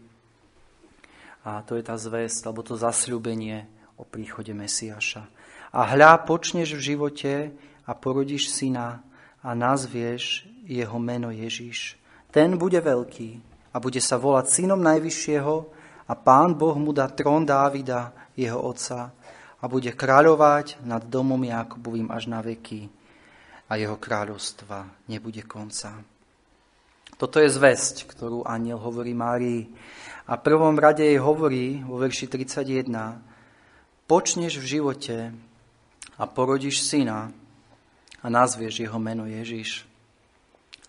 A 1.43 1.59
to 1.67 1.75
je 1.75 1.83
tá 1.83 1.99
zväzť, 1.99 2.47
alebo 2.47 2.63
to 2.63 2.79
zasľúbenie 2.79 3.67
o 3.99 4.07
príchode 4.07 4.55
Mesiaša. 4.55 5.27
A 5.75 5.79
hľa, 5.91 6.23
počneš 6.23 6.79
v 6.79 6.85
živote 6.95 7.33
a 7.83 7.91
porodíš 7.91 8.49
syna 8.49 9.03
a 9.43 9.51
nazvieš 9.51 10.47
jeho 10.63 10.95
meno 10.97 11.27
Ježiš 11.29 11.99
ten 12.33 12.57
bude 12.57 12.81
veľký 12.81 13.29
a 13.69 13.77
bude 13.77 14.01
sa 14.01 14.17
volať 14.17 14.49
synom 14.49 14.81
Najvyššieho 14.81 15.55
a 16.09 16.13
pán 16.17 16.57
Boh 16.57 16.73
mu 16.81 16.89
dá 16.89 17.05
trón 17.13 17.45
Dávida, 17.45 18.09
jeho 18.33 18.57
otca, 18.57 19.13
a 19.61 19.65
bude 19.69 19.93
kráľovať 19.93 20.81
nad 20.83 21.05
domom 21.05 21.39
Jakobovým 21.39 22.09
až 22.11 22.27
na 22.27 22.41
veky 22.41 22.89
a 23.71 23.79
jeho 23.79 23.95
kráľovstva 23.95 25.07
nebude 25.07 25.45
konca. 25.47 26.03
Toto 27.15 27.39
je 27.39 27.47
zväzť, 27.47 28.09
ktorú 28.09 28.43
aniel 28.43 28.81
hovorí 28.81 29.15
Márii. 29.15 29.71
A 30.27 30.35
prvom 30.35 30.75
rade 30.75 31.05
jej 31.05 31.15
hovorí 31.21 31.79
vo 31.85 31.95
verši 32.01 32.27
31, 32.27 32.91
počneš 34.09 34.59
v 34.59 34.65
živote 34.65 35.17
a 36.19 36.23
porodíš 36.27 36.83
syna 36.83 37.31
a 38.19 38.25
nazvieš 38.27 38.83
jeho 38.83 38.99
meno 38.99 39.23
Ježiš. 39.23 39.87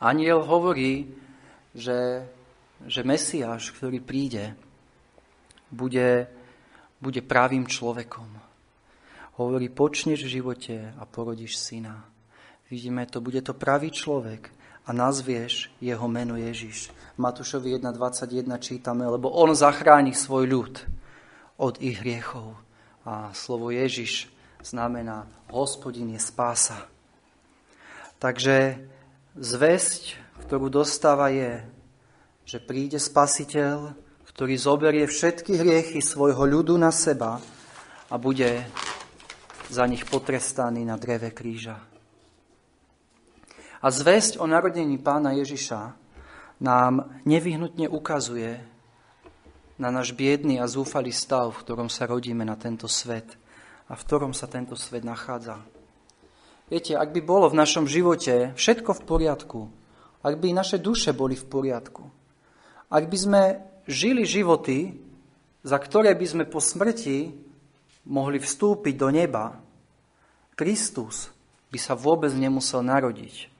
Aniel 0.03 0.43
hovorí, 0.43 1.07
že, 1.75 2.25
že 2.87 3.01
Mesiáš, 3.03 3.75
ktorý 3.75 3.99
príde, 3.99 4.55
bude, 5.75 6.31
bude 7.03 7.21
pravým 7.21 7.67
človekom. 7.67 8.31
Hovorí, 9.35 9.67
počneš 9.67 10.23
v 10.25 10.33
živote 10.41 10.77
a 10.95 11.03
porodíš 11.03 11.59
syna. 11.59 12.07
Vidíme 12.71 13.05
to, 13.11 13.19
bude 13.19 13.43
to 13.43 13.53
pravý 13.53 13.91
človek 13.91 14.55
a 14.87 14.95
nazvieš 14.95 15.75
jeho 15.83 16.07
meno 16.07 16.39
Ježiš. 16.39 16.95
Matúšovi 17.19 17.75
1.21 17.83 18.47
čítame, 18.63 19.05
lebo 19.11 19.35
on 19.35 19.51
zachráni 19.53 20.15
svoj 20.15 20.45
ľud 20.47 20.75
od 21.59 21.75
ich 21.83 21.99
hriechov. 21.99 22.55
A 23.05 23.35
slovo 23.35 23.75
Ježiš 23.75 24.31
znamená, 24.65 25.29
hospodin 25.53 26.15
je 26.15 26.21
spása. 26.23 26.89
Takže 28.23 28.81
zväzť 29.37 30.24
ktorú 30.45 30.69
dostáva 30.69 31.33
je, 31.33 31.65
že 32.45 32.61
príde 32.61 33.01
spasiteľ, 33.01 33.97
ktorý 34.29 34.55
zoberie 34.61 35.07
všetky 35.09 35.57
hriechy 35.57 36.05
svojho 36.05 36.45
ľudu 36.45 36.77
na 36.77 36.93
seba 36.93 37.41
a 38.13 38.15
bude 38.21 38.69
za 39.73 39.89
nich 39.89 40.05
potrestaný 40.05 40.85
na 40.85 41.01
dreve 41.01 41.33
kríža. 41.33 41.81
A 43.81 43.87
zväzť 43.89 44.41
o 44.41 44.45
narodení 44.45 45.01
pána 45.01 45.33
Ježiša 45.33 45.97
nám 46.61 47.09
nevyhnutne 47.25 47.89
ukazuje 47.89 48.61
na 49.81 49.89
náš 49.89 50.13
biedný 50.13 50.61
a 50.61 50.69
zúfalý 50.69 51.11
stav, 51.11 51.53
v 51.53 51.63
ktorom 51.65 51.89
sa 51.89 52.05
rodíme 52.05 52.45
na 52.45 52.57
tento 52.57 52.89
svet 52.89 53.37
a 53.89 53.97
v 53.97 54.05
ktorom 54.05 54.33
sa 54.37 54.49
tento 54.49 54.77
svet 54.77 55.05
nachádza. 55.05 55.61
Viete, 56.69 56.97
ak 56.97 57.13
by 57.13 57.21
bolo 57.21 57.53
v 57.53 57.61
našom 57.61 57.85
živote 57.85 58.57
všetko 58.57 58.97
v 58.97 59.03
poriadku, 59.05 59.61
ak 60.25 60.41
by 60.41 60.57
naše 60.57 60.81
duše 60.81 61.13
boli 61.13 61.37
v 61.37 61.45
poriadku, 61.45 62.09
ak 62.89 63.05
by 63.05 63.19
sme 63.21 63.43
žili 63.85 64.25
životy, 64.25 64.97
za 65.61 65.77
ktoré 65.77 66.17
by 66.17 66.27
sme 66.27 66.45
po 66.49 66.65
smrti 66.65 67.33
mohli 68.09 68.41
vstúpiť 68.41 68.95
do 68.97 69.09
neba, 69.13 69.61
Kristus 70.57 71.29
by 71.69 71.79
sa 71.81 71.93
vôbec 71.93 72.33
nemusel 72.33 72.81
narodiť 72.81 73.51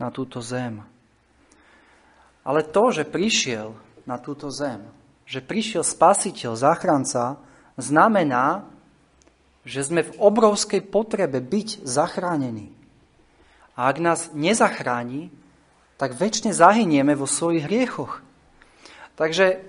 na 0.00 0.08
túto 0.08 0.40
zem. 0.40 0.80
Ale 2.44 2.60
to, 2.64 2.92
že 2.92 3.08
prišiel 3.08 3.72
na 4.04 4.20
túto 4.20 4.52
zem, 4.52 4.84
že 5.24 5.40
prišiel 5.40 5.80
spasiteľ, 5.80 6.52
záchranca, 6.54 7.40
znamená, 7.80 8.68
že 9.64 9.80
sme 9.80 10.04
v 10.04 10.12
obrovskej 10.20 10.84
potrebe 10.84 11.40
byť 11.40 11.82
zachránení. 11.88 12.68
A 13.74 13.88
ak 13.88 13.96
nás 13.98 14.20
nezachráni, 14.36 15.32
tak 15.94 16.18
väčšine 16.18 16.50
zahynieme 16.50 17.14
vo 17.14 17.26
svojich 17.26 17.66
hriechoch. 17.66 18.20
Takže 19.14 19.62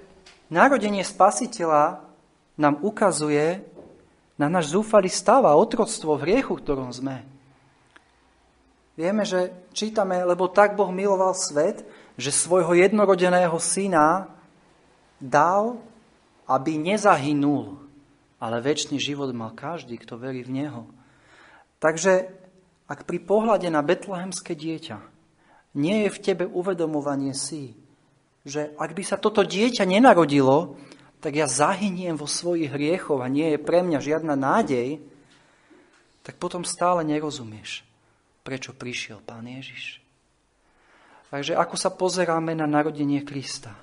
narodenie 0.50 1.06
spasiteľa 1.06 2.02
nám 2.58 2.82
ukazuje 2.82 3.62
na 4.36 4.50
náš 4.50 4.74
zúfalý 4.74 5.08
stav 5.08 5.46
a 5.46 5.56
otroctvo 5.56 6.18
v 6.18 6.24
hriechu, 6.28 6.58
v 6.58 6.64
ktorom 6.64 6.90
sme. 6.92 7.24
Vieme, 8.96 9.28
že 9.28 9.52
čítame, 9.76 10.24
lebo 10.24 10.48
tak 10.48 10.80
Boh 10.80 10.88
miloval 10.90 11.36
svet, 11.36 11.84
že 12.16 12.32
svojho 12.32 12.80
jednorodeného 12.80 13.56
syna 13.60 14.32
dal, 15.20 15.80
aby 16.48 16.80
nezahynul, 16.80 17.76
ale 18.40 18.64
väčší 18.64 18.96
život 18.96 19.36
mal 19.36 19.52
každý, 19.52 20.00
kto 20.00 20.16
verí 20.16 20.48
v 20.48 20.64
Neho. 20.64 20.88
Takže 21.84 22.32
ak 22.88 23.04
pri 23.04 23.20
pohľade 23.20 23.68
na 23.68 23.84
betlehemské 23.84 24.56
dieťa 24.56 25.15
nie 25.76 26.08
je 26.08 26.10
v 26.10 26.22
tebe 26.24 26.46
uvedomovanie 26.48 27.36
si, 27.36 27.76
že 28.48 28.72
ak 28.80 28.96
by 28.96 29.04
sa 29.04 29.20
toto 29.20 29.44
dieťa 29.44 29.84
nenarodilo, 29.84 30.80
tak 31.20 31.36
ja 31.36 31.50
zahyniem 31.50 32.16
vo 32.16 32.30
svojich 32.30 32.72
hriechoch 32.72 33.20
a 33.20 33.28
nie 33.28 33.54
je 33.56 33.60
pre 33.60 33.82
mňa 33.82 34.00
žiadna 34.00 34.38
nádej, 34.38 35.02
tak 36.26 36.40
potom 36.42 36.66
stále 36.66 37.06
nerozumieš, 37.06 37.86
prečo 38.42 38.74
prišiel 38.74 39.22
Pán 39.22 39.46
Ježiš. 39.46 40.02
Takže 41.30 41.58
ako 41.58 41.76
sa 41.76 41.92
pozeráme 41.92 42.56
na 42.56 42.70
narodenie 42.70 43.26
Krista? 43.26 43.76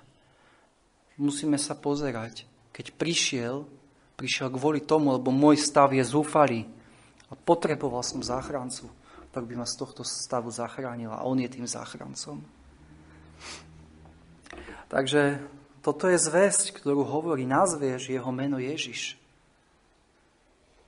Musíme 1.20 1.60
sa 1.60 1.76
pozerať, 1.76 2.48
keď 2.72 2.96
prišiel, 2.96 3.68
prišiel 4.16 4.48
kvôli 4.48 4.80
tomu, 4.80 5.12
lebo 5.12 5.28
môj 5.28 5.60
stav 5.60 5.92
je 5.92 6.00
zúfalý, 6.00 6.64
a 7.28 7.34
potreboval 7.36 8.04
som 8.04 8.20
záchrancu, 8.20 8.92
tak 9.32 9.48
by 9.48 9.56
ma 9.56 9.66
z 9.66 9.80
tohto 9.80 10.04
stavu 10.04 10.52
zachránil 10.52 11.08
a 11.08 11.24
on 11.24 11.40
je 11.40 11.48
tým 11.48 11.64
záchrancom. 11.64 12.44
Takže 14.92 15.40
toto 15.80 16.04
je 16.06 16.20
zväzť, 16.20 16.76
ktorú 16.76 17.02
hovorí, 17.02 17.48
nazvieš 17.48 18.12
jeho 18.12 18.28
meno 18.28 18.60
Ježiš. 18.60 19.16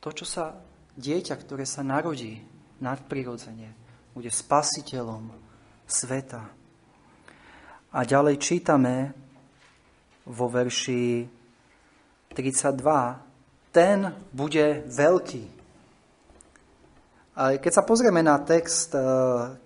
To, 0.05 0.13
čo 0.13 0.29
sa 0.29 0.61
dieťa, 1.01 1.35
ktoré 1.41 1.65
sa 1.65 1.81
narodí 1.81 2.45
nadprirodzene, 2.85 3.73
bude 4.13 4.29
spasiteľom 4.29 5.33
sveta. 5.89 6.45
A 7.97 7.99
ďalej 8.05 8.37
čítame 8.39 9.17
vo 10.29 10.53
verši 10.53 11.25
32, 12.29 13.73
ten 13.73 14.13
bude 14.31 14.85
veľký. 14.87 15.64
A 17.35 17.59
keď 17.59 17.73
sa 17.75 17.83
pozrieme 17.83 18.23
na 18.23 18.39
text, 18.39 18.95
eh, 18.95 19.03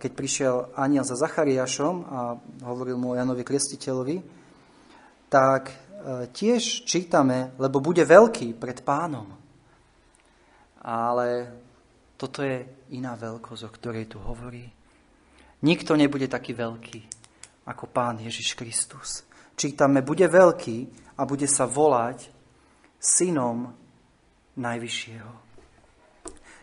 keď 0.01 0.11
prišiel 0.17 0.55
aniel 0.73 1.05
za 1.05 1.21
Zachariášom 1.21 1.95
a 2.09 2.19
hovoril 2.65 2.97
mu 2.97 3.13
o 3.13 3.19
Janovi 3.19 3.45
Krestiteľovi, 3.45 4.17
tak 5.29 5.69
eh, 5.69 6.33
tiež 6.33 6.89
čítame, 6.89 7.53
lebo 7.61 7.85
bude 7.85 8.01
veľký 8.09 8.57
pred 8.57 8.81
pánom. 8.81 9.29
Ale 10.81 11.29
toto 12.17 12.41
je 12.41 12.65
iná 12.97 13.13
veľkosť, 13.13 13.63
o 13.69 13.75
ktorej 13.77 14.09
tu 14.09 14.17
hovorí. 14.17 14.65
Nikto 15.61 15.93
nebude 15.93 16.25
taký 16.25 16.57
veľký 16.57 17.19
ako 17.69 17.85
pán 17.93 18.25
Ježiš 18.25 18.57
Kristus. 18.57 19.29
Čítame, 19.53 20.01
bude 20.01 20.25
veľký 20.25 20.89
a 21.21 21.29
bude 21.29 21.45
sa 21.45 21.69
volať 21.69 22.33
synom 22.97 23.77
Najvyššieho. 24.57 25.48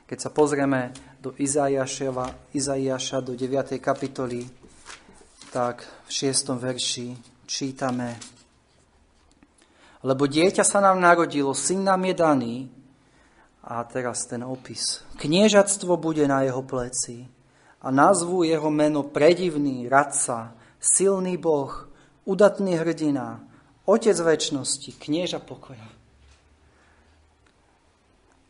Keď 0.06 0.18
sa 0.22 0.30
pozrieme 0.30 0.94
do 1.18 1.34
Izaiáša, 1.34 3.18
do 3.26 3.34
9. 3.34 3.82
kapitoly, 3.82 4.46
tak 5.50 5.82
v 6.06 6.10
6. 6.30 6.54
verši 6.62 7.18
čítame 7.50 8.14
Lebo 10.06 10.30
dieťa 10.30 10.62
sa 10.62 10.78
nám 10.78 11.02
narodilo, 11.02 11.58
syn 11.58 11.90
nám 11.90 12.06
je 12.06 12.14
daný, 12.14 12.56
a 13.66 13.82
teraz 13.90 14.30
ten 14.30 14.46
opis. 14.46 15.02
Kniežatstvo 15.18 15.98
bude 15.98 16.30
na 16.30 16.46
jeho 16.46 16.62
pleci 16.62 17.26
a 17.82 17.90
nazvu 17.90 18.46
jeho 18.46 18.70
meno 18.70 19.10
predivný, 19.10 19.90
radca, 19.90 20.54
silný 20.78 21.42
boh, 21.42 21.90
udatný 22.30 22.78
hrdina, 22.78 23.42
otec 23.90 24.14
väčšnosti, 24.14 25.02
knieža 25.02 25.42
pokoja. 25.42 25.95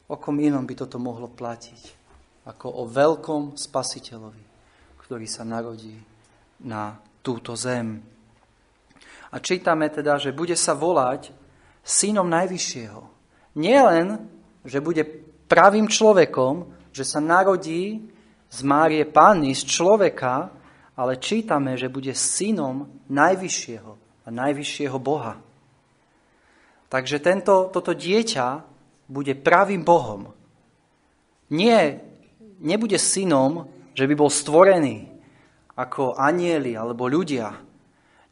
O 0.05 0.21
kom 0.21 0.37
inom 0.37 0.61
by 0.69 0.73
toto 0.77 1.01
mohlo 1.01 1.25
platiť, 1.25 1.81
ako 2.45 2.67
o 2.69 2.83
veľkom 2.85 3.57
spasiteľovi, 3.57 4.43
ktorý 5.01 5.25
sa 5.25 5.41
narodí 5.41 5.97
na 6.61 6.93
túto 7.25 7.57
zem. 7.57 8.05
A 9.33 9.41
čítame 9.41 9.89
teda, 9.89 10.21
že 10.21 10.29
bude 10.29 10.53
sa 10.53 10.77
volať 10.77 11.33
synom 11.81 12.29
Najvyššieho. 12.29 13.01
Nie 13.57 13.81
len, 13.81 14.29
že 14.61 14.77
bude 14.77 15.01
pravým 15.49 15.89
človekom, 15.89 16.69
že 16.93 17.01
sa 17.01 17.17
narodí 17.17 18.05
z 18.49 18.59
Márie 18.61 19.09
Panny, 19.09 19.57
z 19.57 19.65
človeka, 19.65 20.53
ale 20.95 21.17
čítame, 21.17 21.75
že 21.75 21.89
bude 21.89 22.13
synom 22.13 22.87
Najvyššieho 23.09 23.91
a 24.25 24.27
Najvyššieho 24.29 24.97
Boha. 25.01 25.41
Takže 26.87 27.17
tento, 27.19 27.73
toto 27.73 27.91
dieťa 27.91 28.74
bude 29.05 29.33
pravým 29.37 29.85
Bohom. 29.85 30.33
Nie, 31.53 32.01
nebude 32.59 32.97
synom, 32.97 33.69
že 33.93 34.09
by 34.09 34.13
bol 34.17 34.29
stvorený 34.33 35.07
ako 35.75 36.15
anieli 36.15 36.73
alebo 36.73 37.05
ľudia. 37.05 37.51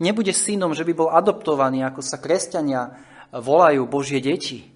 Nebude 0.01 0.33
synom, 0.33 0.73
že 0.73 0.83
by 0.83 0.93
bol 0.95 1.09
adoptovaný, 1.13 1.85
ako 1.85 2.01
sa 2.01 2.17
kresťania 2.17 2.97
volajú 3.31 3.85
Božie 3.85 4.19
deti. 4.19 4.67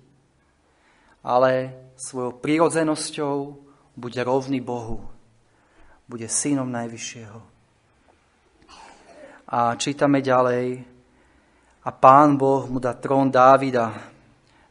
Ale 1.25 1.73
svojou 1.97 2.37
prirodzenosťou 2.37 3.35
bude 3.97 4.19
rovný 4.21 4.61
Bohu. 4.61 5.01
Bude 6.07 6.29
synom 6.29 6.69
Najvyššieho. 6.71 7.39
A 9.47 9.75
čítame 9.75 10.21
ďalej. 10.23 10.85
A 11.83 11.89
pán 11.91 12.35
Boh 12.35 12.67
mu 12.67 12.83
dá 12.83 12.95
trón 12.95 13.31
Dávida, 13.31 13.95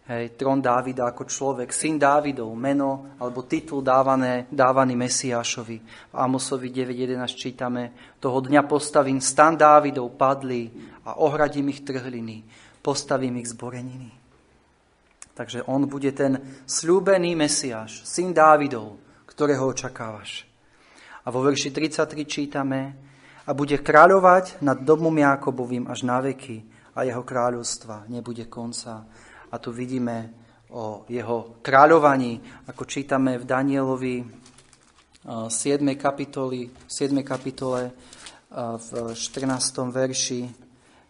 Hej, 0.06 0.38
trón 0.38 0.62
Dávida 0.62 1.10
ako 1.10 1.26
človek, 1.26 1.74
syn 1.74 1.98
Dávidov, 1.98 2.54
meno 2.54 3.18
alebo 3.18 3.42
titul 3.42 3.82
dávané, 3.82 4.46
dávaný 4.54 4.94
Mesiášovi. 4.94 5.76
V 5.82 6.14
Amosovi 6.14 6.70
9.11 6.70 7.26
čítame, 7.34 8.14
toho 8.22 8.38
dňa 8.38 8.62
postavím 8.70 9.18
stan 9.18 9.58
Dávidov 9.58 10.14
padli 10.14 10.70
a 11.02 11.18
ohradím 11.18 11.74
ich 11.74 11.82
trhliny, 11.82 12.46
postavím 12.78 13.42
ich 13.42 13.50
zboreniny. 13.50 14.14
Takže 15.34 15.66
on 15.66 15.90
bude 15.90 16.14
ten 16.14 16.38
slúbený 16.70 17.34
Mesiáš, 17.34 18.06
syn 18.06 18.30
Dávidov, 18.30 19.02
ktorého 19.26 19.66
očakávaš. 19.66 20.46
A 21.26 21.34
vo 21.34 21.42
verši 21.42 21.74
33 21.74 22.22
čítame, 22.30 22.94
a 23.46 23.50
bude 23.54 23.78
kráľovať 23.78 24.58
nad 24.62 24.82
domom 24.82 25.14
Jakobovým 25.14 25.86
až 25.86 26.02
na 26.02 26.18
veky 26.18 26.66
a 26.98 27.06
jeho 27.06 27.22
kráľovstva 27.22 28.10
nebude 28.10 28.50
konca. 28.50 29.06
A 29.50 29.58
tu 29.58 29.70
vidíme 29.70 30.34
o 30.74 31.06
jeho 31.06 31.62
kráľovaní, 31.62 32.42
ako 32.66 32.82
čítame 32.84 33.38
v 33.38 33.44
Danielovi 33.46 34.16
7. 35.26 35.82
kapitoli, 35.94 36.70
7. 36.86 37.22
kapitole 37.22 37.90
v 38.54 38.88
14. 39.14 39.50
verši, 39.90 40.42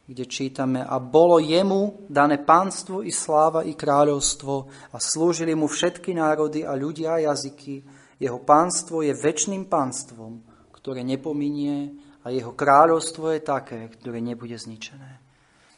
kde 0.07 0.25
čítame 0.25 0.87
a 0.87 1.03
bolo 1.03 1.43
jemu 1.43 2.07
dané 2.07 2.39
pánstvo 2.39 3.03
i 3.03 3.11
sláva 3.11 3.67
i 3.67 3.75
kráľovstvo 3.75 4.55
a 4.95 4.97
slúžili 5.03 5.53
mu 5.59 5.67
všetky 5.67 6.15
národy 6.15 6.63
a 6.63 6.79
ľudia 6.79 7.19
a 7.19 7.23
jazyky. 7.33 7.83
Jeho 8.23 8.41
pánstvo 8.41 9.03
je 9.03 9.13
väčšným 9.13 9.67
pánstvom, 9.67 10.41
ktoré 10.73 11.03
nepominie 11.03 11.93
a 12.23 12.31
jeho 12.31 12.55
kráľovstvo 12.55 13.35
je 13.35 13.41
také, 13.43 13.91
ktoré 13.99 14.23
nebude 14.23 14.57
zničené. 14.57 15.16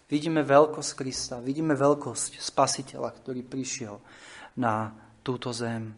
Vidíme 0.08 0.40
veľkosť 0.40 0.90
Krista, 0.96 1.36
vidíme 1.36 1.76
veľkosť 1.76 2.40
Spasiteľa, 2.40 3.12
ktorý 3.12 3.44
prišiel 3.44 4.00
na 4.56 4.88
túto 5.20 5.52
zem. 5.52 5.92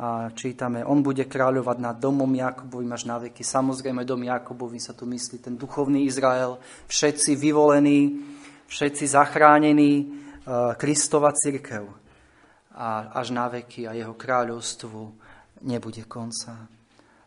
A 0.00 0.30
čítame, 0.32 0.86
on 0.86 1.02
bude 1.02 1.26
kráľovať 1.26 1.76
nad 1.82 1.98
domom 1.98 2.30
Jakobovým 2.30 2.94
až 2.94 3.10
na 3.10 3.18
veky. 3.18 3.42
Samozrejme, 3.42 4.06
dom 4.06 4.22
Jakobový 4.22 4.78
sa 4.78 4.94
tu 4.94 5.04
myslí 5.04 5.42
ten 5.42 5.58
duchovný 5.58 6.06
Izrael, 6.06 6.56
všetci 6.86 7.36
vyvolení, 7.36 8.22
všetci 8.70 9.04
zachránení, 9.10 9.92
e, 9.98 10.04
Kristova 10.78 11.34
církev. 11.34 11.84
A 12.78 13.12
až 13.12 13.34
na 13.34 13.50
veky 13.50 13.90
a 13.90 13.92
jeho 13.92 14.14
kráľovstvu 14.14 15.00
nebude 15.66 16.06
konca. 16.06 16.70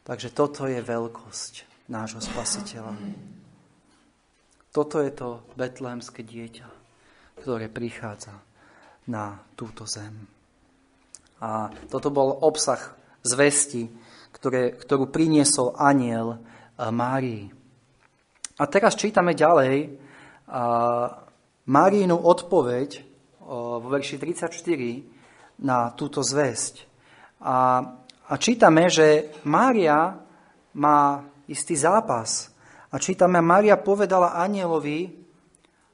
Takže 0.02 0.32
toto 0.32 0.66
je 0.66 0.80
veľkosť 0.80 1.86
nášho 1.92 2.24
spasiteľa. 2.24 2.96
Toto 4.74 4.98
je 5.06 5.14
to 5.14 5.46
betlehemské 5.54 6.26
dieťa, 6.26 6.66
ktoré 7.46 7.70
prichádza 7.70 8.34
na 9.06 9.38
túto 9.54 9.86
zem. 9.86 10.26
A 11.46 11.70
toto 11.94 12.10
bol 12.10 12.34
obsah 12.42 12.98
zvesti, 13.22 13.86
ktoré, 14.34 14.74
ktorú 14.74 15.14
priniesol 15.14 15.78
aniel 15.78 16.42
Márii. 16.80 17.54
A 18.58 18.64
teraz 18.66 18.98
čítame 18.98 19.38
ďalej 19.38 19.94
Máriinu 21.70 22.18
odpoveď 22.18 22.90
vo 23.44 23.88
verši 23.92 24.18
34 24.18 25.62
na 25.62 25.94
túto 25.94 26.26
zväzť. 26.26 26.90
A, 27.44 27.84
a 28.26 28.34
čítame, 28.40 28.90
že 28.90 29.38
Mária 29.46 30.18
má 30.74 31.28
istý 31.46 31.76
zápas. 31.76 32.53
A 32.94 33.02
čítame, 33.02 33.42
Mária 33.42 33.74
povedala 33.74 34.38
anielovi, 34.38 35.10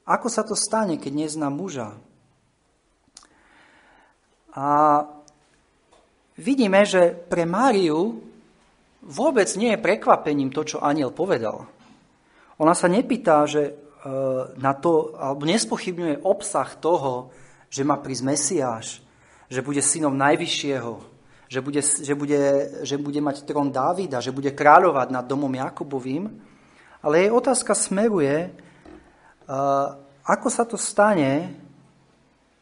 ako 0.04 0.28
sa 0.28 0.44
to 0.44 0.52
stane, 0.52 1.00
keď 1.00 1.12
nezná 1.24 1.48
muža. 1.48 1.96
A 4.52 4.68
vidíme, 6.36 6.84
že 6.84 7.16
pre 7.16 7.48
Máriu 7.48 8.20
vôbec 9.00 9.48
nie 9.56 9.72
je 9.72 9.80
prekvapením 9.80 10.52
to, 10.52 10.76
čo 10.76 10.84
aniel 10.84 11.08
povedal. 11.08 11.64
Ona 12.60 12.76
sa 12.76 12.92
nepýta, 12.92 13.48
že 13.48 13.62
e, 13.64 13.72
na 14.60 14.76
to, 14.76 15.16
alebo 15.16 15.48
nespochybňuje 15.48 16.20
obsah 16.20 16.68
toho, 16.76 17.32
že 17.72 17.86
má 17.86 17.96
prísť 17.96 18.26
Mesiáš, 18.28 18.86
že 19.48 19.64
bude 19.64 19.80
synom 19.80 20.12
Najvyššieho, 20.12 20.92
že 21.48 21.64
bude, 21.64 21.80
že 21.80 22.12
bude, 22.12 22.40
že 22.84 22.96
bude 23.00 23.20
mať 23.24 23.48
trón 23.48 23.72
Dávida, 23.72 24.20
že 24.20 24.34
bude 24.34 24.52
kráľovať 24.52 25.08
nad 25.08 25.24
domom 25.24 25.50
Jakubovým, 25.50 26.28
ale 27.00 27.26
jej 27.26 27.30
otázka 27.32 27.72
smeruje, 27.72 28.52
ako 30.24 30.48
sa 30.52 30.64
to 30.68 30.76
stane, 30.76 31.56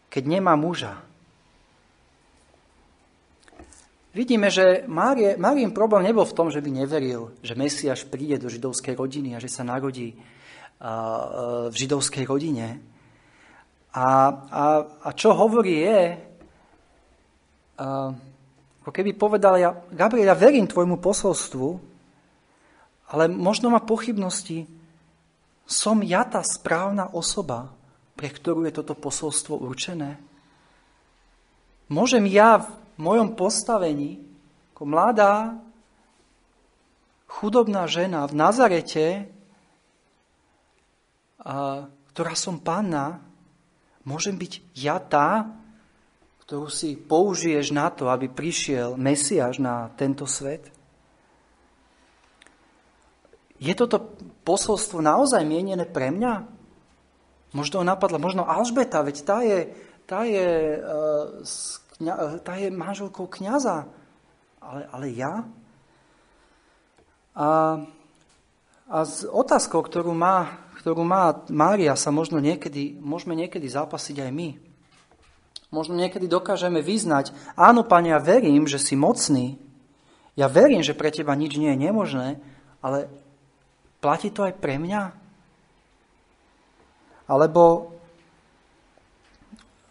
keď 0.08 0.22
nemá 0.24 0.56
muža. 0.56 0.96
Vidíme, 4.14 4.50
že 4.50 4.88
Márin 4.88 5.70
problém 5.70 6.08
nebol 6.10 6.24
v 6.26 6.34
tom, 6.34 6.48
že 6.50 6.64
by 6.64 6.70
neveril, 6.74 7.36
že 7.44 7.54
Mesiáš 7.54 8.08
príde 8.08 8.40
do 8.40 8.50
židovskej 8.50 8.96
rodiny 8.96 9.36
a 9.36 9.42
že 9.42 9.52
sa 9.52 9.62
narodí 9.62 10.16
v 11.68 11.74
židovskej 11.74 12.24
rodine. 12.26 12.82
A, 13.94 14.06
a, 14.48 14.64
a 15.06 15.08
čo 15.12 15.34
hovorí 15.34 15.82
je, 15.86 16.02
ako 17.78 18.90
keby 18.90 19.14
povedal, 19.14 19.54
ja, 19.60 19.70
Gabriel, 19.92 20.32
ja 20.32 20.38
verím 20.38 20.66
tvojmu 20.66 20.98
posolstvu, 20.98 21.68
ale 23.08 23.26
možno 23.26 23.72
má 23.72 23.80
pochybnosti, 23.80 24.68
som 25.68 26.00
ja 26.00 26.24
tá 26.24 26.40
správna 26.44 27.12
osoba, 27.12 27.72
pre 28.16 28.32
ktorú 28.32 28.64
je 28.68 28.76
toto 28.76 28.96
posolstvo 28.96 29.60
určené? 29.60 30.20
Môžem 31.88 32.28
ja 32.28 32.60
v 32.60 32.68
mojom 33.00 33.32
postavení, 33.32 34.20
ako 34.76 34.82
mladá, 34.84 35.56
chudobná 37.28 37.88
žena 37.88 38.28
v 38.28 38.36
Nazarete, 38.36 39.06
ktorá 42.12 42.32
som 42.36 42.60
panna, 42.60 43.28
Môžem 44.08 44.40
byť 44.40 44.52
ja 44.72 44.96
tá, 44.96 45.44
ktorú 46.48 46.72
si 46.72 46.96
použiješ 46.96 47.76
na 47.76 47.92
to, 47.92 48.08
aby 48.08 48.32
prišiel 48.32 48.96
Mesiáš 48.96 49.60
na 49.60 49.92
tento 50.00 50.24
svet? 50.24 50.72
Je 53.58 53.74
toto 53.74 54.14
posolstvo 54.46 55.02
naozaj 55.02 55.42
mienené 55.42 55.84
pre 55.86 56.14
mňa? 56.14 56.46
Možno 57.52 57.82
ho 57.82 57.84
napadla, 57.84 58.22
možno 58.22 58.46
Alžbeta, 58.46 59.02
veď 59.02 59.16
tá 59.26 59.38
je, 59.42 59.58
tá 60.06 60.22
je, 60.22 60.78
uh, 60.78 62.38
tá 62.42 62.54
je 62.54 62.68
manželkou 62.70 63.26
kniaza. 63.26 63.90
Ale, 64.62 64.86
ale 64.94 65.06
ja? 65.10 65.34
A, 67.34 67.48
a 68.90 68.96
s 69.02 69.24
otázkou, 69.26 69.82
ktorú 69.82 70.12
má 70.12 70.68
ktorú 70.78 71.02
má 71.02 71.34
Mária, 71.50 71.98
sa 71.98 72.14
možno 72.14 72.38
niekedy, 72.38 72.94
môžeme 73.02 73.34
niekedy 73.34 73.66
zápasiť 73.66 74.22
aj 74.22 74.30
my. 74.30 74.48
Možno 75.68 75.98
niekedy 75.98 76.30
dokážeme 76.30 76.80
vyznať, 76.80 77.34
áno, 77.58 77.84
Pane, 77.84 78.14
ja 78.14 78.22
verím, 78.22 78.64
že 78.64 78.80
si 78.80 78.96
mocný, 78.96 79.60
ja 80.38 80.46
verím, 80.48 80.80
že 80.80 80.96
pre 80.96 81.10
teba 81.12 81.34
nič 81.34 81.58
nie 81.58 81.74
je 81.74 81.82
nemožné, 81.90 82.28
ale 82.80 83.10
platí 83.98 84.30
to 84.30 84.46
aj 84.46 84.54
pre 84.58 84.78
mňa? 84.78 85.02
Alebo 87.28 87.62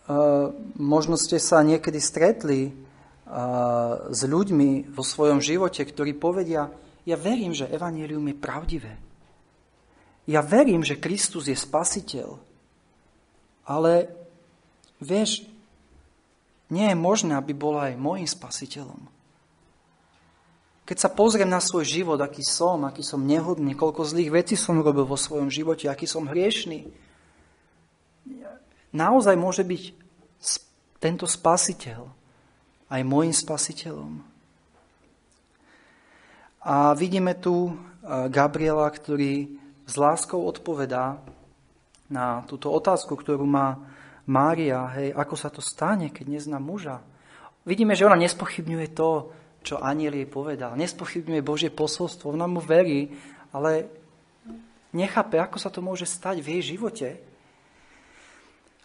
uh, 0.09 0.49
možno 0.79 1.15
ste 1.15 1.37
sa 1.37 1.61
niekedy 1.61 2.01
stretli 2.01 2.71
uh, 2.71 4.09
s 4.09 4.21
ľuďmi 4.25 4.89
vo 4.89 5.03
svojom 5.05 5.37
živote, 5.43 5.85
ktorí 5.85 6.17
povedia, 6.17 6.71
ja 7.07 7.15
verím, 7.15 7.55
že 7.55 7.69
evanílium 7.69 8.25
je 8.27 8.35
pravdivé. 8.35 8.93
Ja 10.27 10.43
verím, 10.43 10.83
že 10.83 10.99
Kristus 10.99 11.47
je 11.47 11.55
spasiteľ, 11.55 12.35
ale 13.63 14.11
vieš, 14.99 15.47
nie 16.67 16.83
je 16.91 16.97
možné, 16.99 17.39
aby 17.39 17.55
bol 17.55 17.79
aj 17.79 17.95
môjim 17.95 18.27
spasiteľom. 18.27 19.16
Keď 20.87 20.97
sa 21.03 21.11
pozriem 21.11 21.51
na 21.51 21.59
svoj 21.59 21.83
život, 21.83 22.15
aký 22.23 22.47
som, 22.47 22.87
aký 22.87 23.03
som 23.03 23.27
nehodný, 23.27 23.75
koľko 23.75 24.07
zlých 24.07 24.31
vecí 24.31 24.55
som 24.55 24.79
robil 24.79 25.03
vo 25.03 25.19
svojom 25.19 25.51
živote, 25.51 25.91
aký 25.91 26.07
som 26.07 26.31
hriešný, 26.31 26.87
naozaj 28.95 29.35
môže 29.35 29.67
byť 29.67 29.83
tento 31.03 31.27
spasiteľ 31.27 32.07
aj 32.87 33.01
môjim 33.03 33.35
spasiteľom. 33.35 34.23
A 36.63 36.95
vidíme 36.95 37.35
tu 37.35 37.75
Gabriela, 38.31 38.87
ktorý 38.87 39.59
s 39.83 39.93
láskou 39.99 40.47
odpovedá 40.47 41.19
na 42.07 42.47
túto 42.47 42.71
otázku, 42.71 43.19
ktorú 43.19 43.43
má 43.43 43.75
Mária, 44.23 44.87
hej, 44.95 45.11
ako 45.15 45.35
sa 45.35 45.51
to 45.51 45.59
stane, 45.59 46.11
keď 46.11 46.39
nezná 46.39 46.59
muža. 46.59 47.03
Vidíme, 47.67 47.95
že 47.95 48.07
ona 48.07 48.19
nespochybňuje 48.19 48.87
to, 48.95 49.31
čo 49.67 49.83
aniel 49.83 50.15
jej 50.15 50.23
povedal. 50.23 50.79
Nespochybňuje 50.79 51.41
Božie 51.43 51.67
posolstvo, 51.67 52.31
ona 52.31 52.47
mu 52.47 52.63
verí, 52.63 53.11
ale 53.51 53.91
nechápe, 54.95 55.35
ako 55.35 55.59
sa 55.59 55.67
to 55.67 55.83
môže 55.83 56.07
stať 56.07 56.39
v 56.39 56.55
jej 56.55 56.79
živote. 56.79 57.19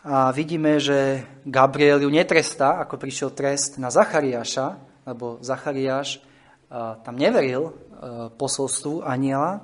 A 0.03 0.35
vidíme, 0.35 0.83
že 0.83 1.23
Gabriel 1.47 2.03
ju 2.03 2.11
netrestá, 2.11 2.83
ako 2.83 2.99
prišiel 2.99 3.31
trest 3.31 3.79
na 3.79 3.95
Zachariáša, 3.95 4.75
lebo 5.07 5.39
Zachariáš 5.39 6.19
tam 7.07 7.15
neveril 7.15 7.71
posolstvu 8.35 9.07
aniela, 9.07 9.63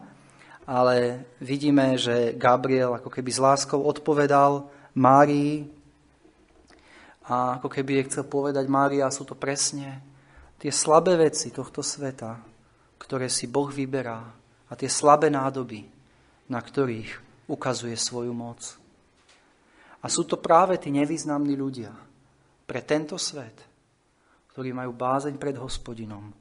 ale 0.62 1.26
vidíme, 1.42 1.98
že 1.98 2.38
Gabriel 2.38 2.94
ako 2.94 3.10
keby 3.10 3.30
s 3.34 3.42
láskou 3.42 3.82
odpovedal 3.82 4.70
Márii 4.94 5.66
a 7.26 7.58
ako 7.58 7.66
keby 7.66 7.98
je 7.98 8.06
chcel 8.12 8.24
povedať 8.30 8.70
Mária, 8.70 9.10
sú 9.10 9.26
to 9.26 9.34
presne 9.34 10.06
tie 10.58 10.74
slabé 10.74 11.14
veci 11.16 11.54
tohto 11.54 11.80
sveta, 11.80 12.42
ktoré 12.98 13.30
si 13.30 13.46
Boh 13.46 13.70
vyberá 13.70 14.20
a 14.68 14.72
tie 14.74 14.90
slabé 14.90 15.30
nádoby, 15.30 15.86
na 16.50 16.58
ktorých 16.58 17.10
ukazuje 17.48 17.96
svoju 17.96 18.34
moc. 18.34 18.60
A 20.02 20.06
sú 20.06 20.26
to 20.26 20.38
práve 20.38 20.78
tí 20.78 20.90
nevýznamní 20.94 21.54
ľudia 21.58 21.90
pre 22.68 22.84
tento 22.84 23.16
svet, 23.16 23.54
ktorí 24.52 24.74
majú 24.74 24.92
bázeň 24.94 25.38
pred 25.38 25.56
hospodinom, 25.56 26.34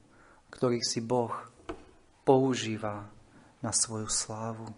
ktorých 0.50 0.84
si 0.84 1.00
Boh 1.00 1.32
používa 2.26 3.08
na 3.62 3.72
svoju 3.72 4.06
slávu. 4.10 4.68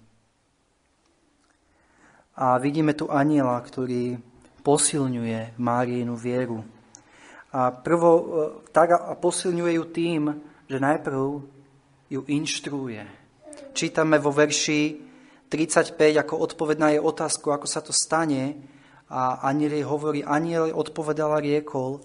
A 2.40 2.56
vidíme 2.56 2.96
tu 2.96 3.10
aniela, 3.12 3.58
ktorý 3.60 4.16
posilňuje 4.64 5.60
Márienu 5.60 6.16
vieru. 6.16 6.64
A, 7.50 7.74
prvo, 7.74 8.10
e, 8.10 8.24
tak, 8.70 8.94
a 8.94 9.12
posilňuje 9.18 9.72
ju 9.78 9.84
tým, 9.90 10.22
že 10.70 10.78
najprv 10.78 11.18
ju 12.10 12.20
inštruuje. 12.26 13.02
Čítame 13.74 14.18
vo 14.22 14.30
verši 14.30 15.10
35 15.50 15.98
ako 16.22 16.34
odpoveď 16.46 16.76
na 16.78 16.88
jej 16.94 17.02
otázku, 17.02 17.50
ako 17.50 17.66
sa 17.66 17.82
to 17.82 17.90
stane. 17.90 18.54
A 19.10 19.42
aniel 19.50 19.74
jej 19.74 19.86
hovorí, 19.86 20.22
aniel 20.22 20.70
odpovedala 20.70 21.42
riekol, 21.42 21.98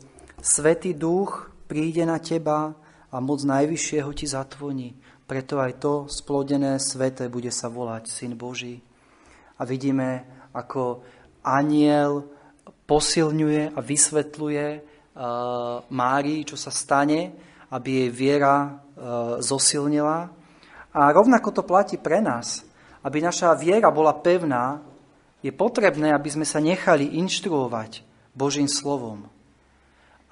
Svetý 0.46 0.94
duch 0.94 1.50
príde 1.66 2.06
na 2.06 2.22
teba 2.22 2.78
a 3.10 3.18
moc 3.18 3.42
najvyššieho 3.42 4.12
ti 4.14 4.30
zatvoní. 4.30 4.94
Preto 5.26 5.58
aj 5.58 5.82
to 5.82 5.94
splodené 6.06 6.78
svete 6.78 7.26
bude 7.34 7.50
sa 7.50 7.66
volať 7.66 8.06
Syn 8.06 8.38
Boží. 8.38 8.78
A 9.58 9.66
vidíme, 9.66 10.22
ako 10.54 11.02
aniel 11.42 12.30
posilňuje 12.86 13.74
a 13.74 13.80
vysvetľuje 13.82 14.68
Márii, 15.90 16.44
čo 16.44 16.60
sa 16.60 16.72
stane, 16.76 17.32
aby 17.72 18.04
jej 18.04 18.10
viera 18.12 18.56
uh, 18.68 18.72
zosilnila. 19.40 20.28
A 20.92 21.02
rovnako 21.12 21.56
to 21.56 21.64
platí 21.64 21.96
pre 21.96 22.20
nás. 22.20 22.68
Aby 23.00 23.24
naša 23.24 23.56
viera 23.56 23.88
bola 23.92 24.12
pevná, 24.12 24.84
je 25.46 25.54
potrebné, 25.54 26.10
aby 26.12 26.30
sme 26.32 26.44
sa 26.48 26.58
nechali 26.58 27.22
inštruovať 27.22 28.02
Božím 28.34 28.66
slovom. 28.66 29.30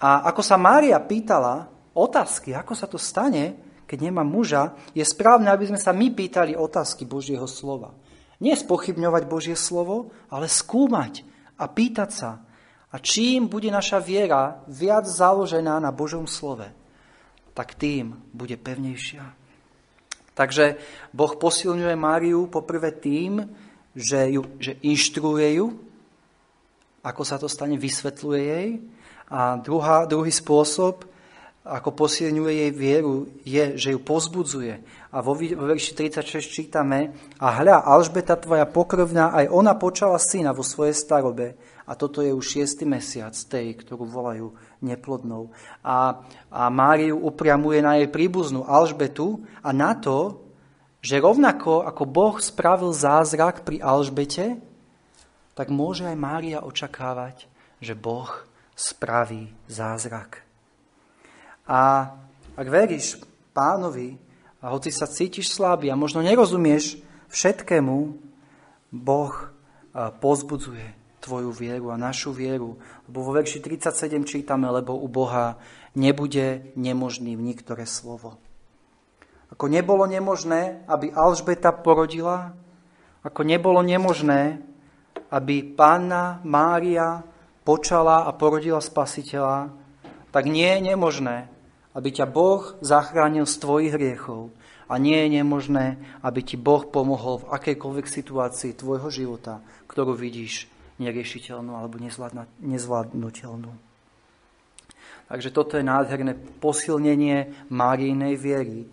A 0.01 0.25
ako 0.27 0.41
sa 0.41 0.57
Mária 0.57 0.97
pýtala 0.99 1.69
otázky, 1.93 2.51
ako 2.51 2.73
sa 2.73 2.89
to 2.89 2.97
stane, 2.97 3.55
keď 3.85 4.09
nemá 4.09 4.25
muža, 4.25 4.73
je 4.97 5.05
správne, 5.05 5.53
aby 5.53 5.69
sme 5.69 5.77
sa 5.77 5.93
my 5.93 6.09
pýtali 6.11 6.57
otázky 6.57 7.05
Božieho 7.05 7.45
slova. 7.45 7.93
Nie 8.41 8.57
spochybňovať 8.57 9.23
Božie 9.29 9.55
slovo, 9.55 10.11
ale 10.33 10.49
skúmať 10.49 11.23
a 11.55 11.69
pýtať 11.69 12.09
sa. 12.09 12.31
A 12.93 13.01
čím 13.01 13.49
bude 13.49 13.73
naša 13.73 13.97
viera 13.97 14.62
viac 14.69 15.10
založená 15.10 15.82
na 15.82 15.89
Božom 15.89 16.29
slove, 16.29 16.69
tak 17.58 17.73
tým 17.73 18.13
bude 18.29 18.53
pevnejšia. 18.53 19.25
Takže 20.34 20.77
Boh 21.13 21.34
posilňuje 21.38 21.93
Máriu 21.97 22.49
poprvé 22.49 22.93
tým, 22.93 23.45
že, 23.93 24.38
ju, 24.38 24.41
že 24.58 24.77
inštruuje 24.82 25.62
ju, 25.62 25.77
ako 27.06 27.21
sa 27.21 27.38
to 27.38 27.51
stane, 27.51 27.77
vysvetľuje 27.77 28.41
jej. 28.41 28.69
A 29.29 29.58
druhá, 29.60 30.06
druhý 30.10 30.32
spôsob, 30.32 31.06
ako 31.63 31.89
posilňuje 31.95 32.53
jej 32.53 32.71
vieru, 32.71 33.27
je, 33.47 33.63
že 33.79 33.89
ju 33.95 33.99
pozbudzuje. 34.01 34.73
A 35.13 35.17
vo, 35.23 35.38
vo 35.38 35.65
verši 35.69 35.95
36 35.95 36.43
čítame, 36.49 37.15
a 37.39 37.47
hľa, 37.56 37.88
Alžbeta 37.88 38.36
tvoja 38.36 38.67
pokrvná, 38.67 39.32
aj 39.32 39.51
ona 39.51 39.77
počala 39.77 40.19
syna 40.19 40.51
vo 40.51 40.65
svojej 40.65 40.95
starobe. 40.95 41.56
A 41.83 41.99
toto 41.99 42.23
je 42.23 42.31
už 42.31 42.43
šiestý 42.43 42.87
mesiac 42.87 43.35
tej, 43.35 43.75
ktorú 43.75 44.07
volajú 44.07 44.55
neplodnou. 44.79 45.51
A, 45.83 46.23
a 46.47 46.71
Máriu 46.71 47.19
upriamuje 47.19 47.83
na 47.83 47.99
jej 47.99 48.07
príbuznú 48.07 48.63
Alžbetu 48.63 49.43
a 49.59 49.75
na 49.75 49.91
to, 49.91 50.39
že 51.03 51.19
rovnako 51.19 51.83
ako 51.83 52.03
Boh 52.07 52.35
spravil 52.39 52.95
zázrak 52.95 53.67
pri 53.67 53.83
Alžbete, 53.83 54.63
tak 55.53 55.67
môže 55.67 56.07
aj 56.07 56.15
Mária 56.15 56.59
očakávať, 56.63 57.51
že 57.83 57.91
Boh 57.99 58.31
spraví 58.79 59.51
zázrak. 59.67 60.39
A 61.67 62.15
ak 62.55 62.67
veríš 62.71 63.19
pánovi, 63.51 64.15
a 64.63 64.71
hoci 64.71 64.95
sa 64.95 65.03
cítiš 65.03 65.51
slabý 65.51 65.91
a 65.91 65.99
možno 65.99 66.23
nerozumieš 66.23 67.03
všetkému, 67.27 68.15
Boh 68.95 69.35
pozbudzuje 70.23 71.02
tvoju 71.23 71.55
vieru 71.55 71.95
a 71.95 71.97
našu 71.97 72.36
vieru. 72.36 72.75
Lebo 73.07 73.23
vo 73.23 73.31
verši 73.31 73.63
37 73.63 74.27
čítame, 74.27 74.67
lebo 74.67 74.91
u 74.91 75.07
Boha 75.07 75.55
nebude 75.95 76.75
nemožný 76.75 77.39
v 77.39 77.45
niektoré 77.47 77.88
slovo. 77.88 78.36
Ako 79.55 79.71
nebolo 79.71 80.03
nemožné, 80.03 80.83
aby 80.89 81.13
Alžbeta 81.15 81.71
porodila, 81.71 82.51
ako 83.23 83.47
nebolo 83.47 83.79
nemožné, 83.79 84.59
aby 85.31 85.63
pána 85.63 86.43
Mária 86.43 87.23
počala 87.63 88.27
a 88.27 88.33
porodila 88.36 88.83
spasiteľa, 88.83 89.71
tak 90.33 90.49
nie 90.49 90.65
je 90.65 90.81
nemožné, 90.93 91.47
aby 91.93 92.09
ťa 92.09 92.25
Boh 92.25 92.75
zachránil 92.81 93.45
z 93.45 93.55
tvojich 93.62 93.93
hriechov. 93.93 94.49
A 94.89 94.97
nie 94.97 95.15
je 95.25 95.39
nemožné, 95.41 96.01
aby 96.25 96.41
ti 96.43 96.57
Boh 96.59 96.83
pomohol 96.86 97.45
v 97.45 97.49
akejkoľvek 97.55 98.05
situácii 98.09 98.77
tvojho 98.77 99.09
života, 99.13 99.63
ktorú 99.86 100.17
vidíš 100.17 100.72
neriešiteľnú 101.03 101.75
alebo 101.75 101.99
nezvládnutelnú. 102.63 103.71
Takže 105.27 105.49
toto 105.55 105.79
je 105.79 105.83
nádherné 105.83 106.35
posilnenie 106.59 107.67
Márijnej 107.71 108.35
viery. 108.39 108.87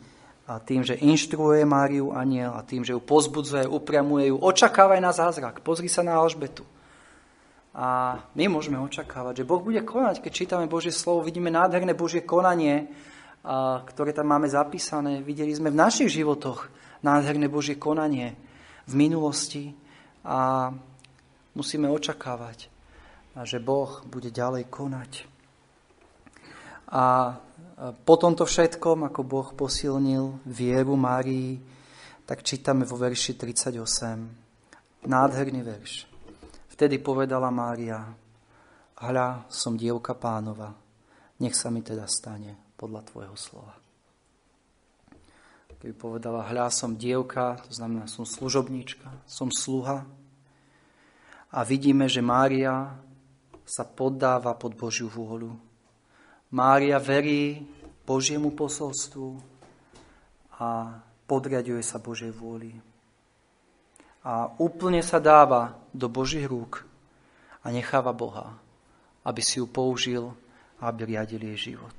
A 0.51 0.59
tým, 0.59 0.83
že 0.83 0.99
inštruuje 0.99 1.63
Máriu 1.63 2.11
aniel 2.11 2.51
a 2.59 2.67
tým, 2.67 2.83
že 2.83 2.91
ju 2.91 2.99
pozbudzuje, 2.99 3.71
upriamuje 3.71 4.35
ju, 4.35 4.37
očakávaj 4.43 4.99
na 4.99 5.15
zázrak. 5.15 5.63
Pozri 5.63 5.87
sa 5.87 6.03
na 6.03 6.19
Alžbetu. 6.19 6.67
A 7.71 8.19
my 8.35 8.51
môžeme 8.51 8.75
očakávať, 8.83 9.43
že 9.43 9.47
Boh 9.47 9.63
bude 9.63 9.79
konať. 9.87 10.27
Keď 10.27 10.33
čítame 10.35 10.67
Božie 10.67 10.91
slovo, 10.91 11.23
vidíme 11.23 11.55
nádherné 11.55 11.95
Božie 11.95 12.27
konanie, 12.27 12.91
ktoré 13.87 14.11
tam 14.11 14.27
máme 14.27 14.51
zapísané. 14.51 15.23
Videli 15.23 15.55
sme 15.55 15.71
v 15.71 15.79
našich 15.79 16.11
životoch 16.11 16.67
nádherné 17.07 17.47
Božie 17.47 17.79
konanie 17.79 18.35
v 18.91 18.95
minulosti. 18.99 19.71
A 20.27 20.75
musíme 21.55 21.91
očakávať, 21.91 22.71
že 23.47 23.59
Boh 23.63 24.03
bude 24.07 24.31
ďalej 24.35 24.67
konať. 24.71 25.13
A 26.91 27.39
po 28.05 28.15
tomto 28.19 28.45
všetkom, 28.45 29.07
ako 29.09 29.21
Boh 29.23 29.49
posilnil 29.55 30.43
vieru 30.45 30.99
Márii, 30.99 31.57
tak 32.27 32.43
čítame 32.43 32.85
vo 32.87 32.99
verši 32.99 33.35
38. 33.39 35.07
Nádherný 35.07 35.61
verš. 35.65 36.05
Vtedy 36.77 37.01
povedala 37.01 37.49
Mária, 37.49 38.05
hľa, 39.01 39.49
som 39.49 39.75
dievka 39.75 40.13
pánova, 40.13 40.77
nech 41.41 41.57
sa 41.57 41.73
mi 41.73 41.81
teda 41.81 42.05
stane 42.05 42.77
podľa 42.77 43.01
tvojho 43.09 43.37
slova. 43.37 43.75
Keby 45.81 45.97
povedala, 45.97 46.45
hľa, 46.45 46.69
som 46.69 46.93
dievka, 46.93 47.57
to 47.65 47.73
znamená, 47.73 48.05
som 48.05 48.29
služobníčka, 48.29 49.09
som 49.25 49.49
sluha, 49.49 50.05
a 51.51 51.67
vidíme, 51.67 52.07
že 52.07 52.23
Mária 52.23 52.95
sa 53.67 53.83
poddáva 53.83 54.55
pod 54.55 54.79
Božiu 54.79 55.11
vôľu. 55.11 55.51
Mária 56.55 56.99
verí 56.99 57.67
Božiemu 58.07 58.55
posolstvu 58.55 59.39
a 60.59 60.99
podriaduje 61.27 61.83
sa 61.83 62.03
Božej 62.03 62.31
vôli. 62.35 62.75
A 64.27 64.51
úplne 64.59 65.03
sa 65.03 65.23
dáva 65.23 65.79
do 65.95 66.11
Božích 66.11 66.47
rúk 66.47 66.87
a 67.63 67.71
necháva 67.71 68.11
Boha, 68.11 68.59
aby 69.23 69.43
si 69.43 69.63
ju 69.63 69.67
použil 69.71 70.31
a 70.83 70.91
aby 70.91 71.15
riadil 71.15 71.43
jej 71.55 71.75
život. 71.75 71.95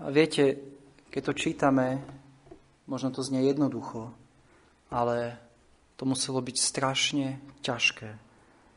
A 0.00 0.08
viete, 0.08 0.56
keď 1.12 1.22
to 1.28 1.32
čítame, 1.36 2.00
možno 2.88 3.12
to 3.12 3.20
znie 3.20 3.44
jednoducho, 3.48 4.12
ale 4.88 5.36
to 5.96 6.08
muselo 6.08 6.40
byť 6.40 6.56
strašne 6.56 7.38
ťažké 7.60 8.31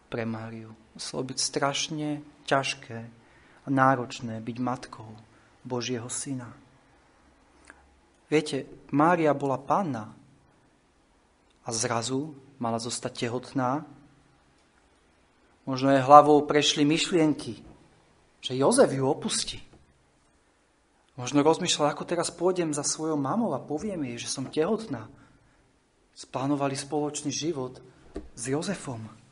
pre 0.09 0.23
Máriu. 0.23 0.73
Muselo 0.95 1.25
byť 1.25 1.37
strašne 1.39 2.23
ťažké 2.47 2.99
a 3.65 3.67
náročné 3.67 4.39
byť 4.39 4.57
matkou 4.61 5.09
Božieho 5.65 6.07
syna. 6.07 6.53
Viete, 8.29 8.65
Mária 8.93 9.33
bola 9.33 9.57
panna 9.57 10.13
a 11.65 11.69
zrazu 11.73 12.33
mala 12.57 12.77
zostať 12.77 13.25
tehotná. 13.25 13.85
Možno 15.65 15.89
jej 15.89 16.05
hlavou 16.05 16.45
prešli 16.45 16.85
myšlienky, 16.85 17.61
že 18.41 18.53
Jozef 18.53 18.93
ju 18.93 19.05
opustí. 19.09 19.61
Možno 21.15 21.41
rozmýšľala, 21.41 21.95
ako 21.95 22.03
teraz 22.05 22.29
pôjdem 22.29 22.75
za 22.75 22.83
svojou 22.83 23.15
mamou 23.15 23.55
a 23.55 23.63
poviem 23.63 24.13
jej, 24.13 24.27
že 24.27 24.29
som 24.29 24.51
tehotná. 24.51 25.07
Splánovali 26.11 26.75
spoločný 26.75 27.31
život 27.31 27.79
s 28.35 28.43
Jozefom. 28.51 29.24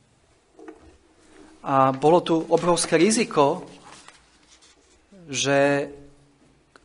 A 1.64 1.96
bolo 1.96 2.20
tu 2.20 2.36
obrovské 2.52 3.00
riziko, 3.00 3.64
že, 5.32 5.88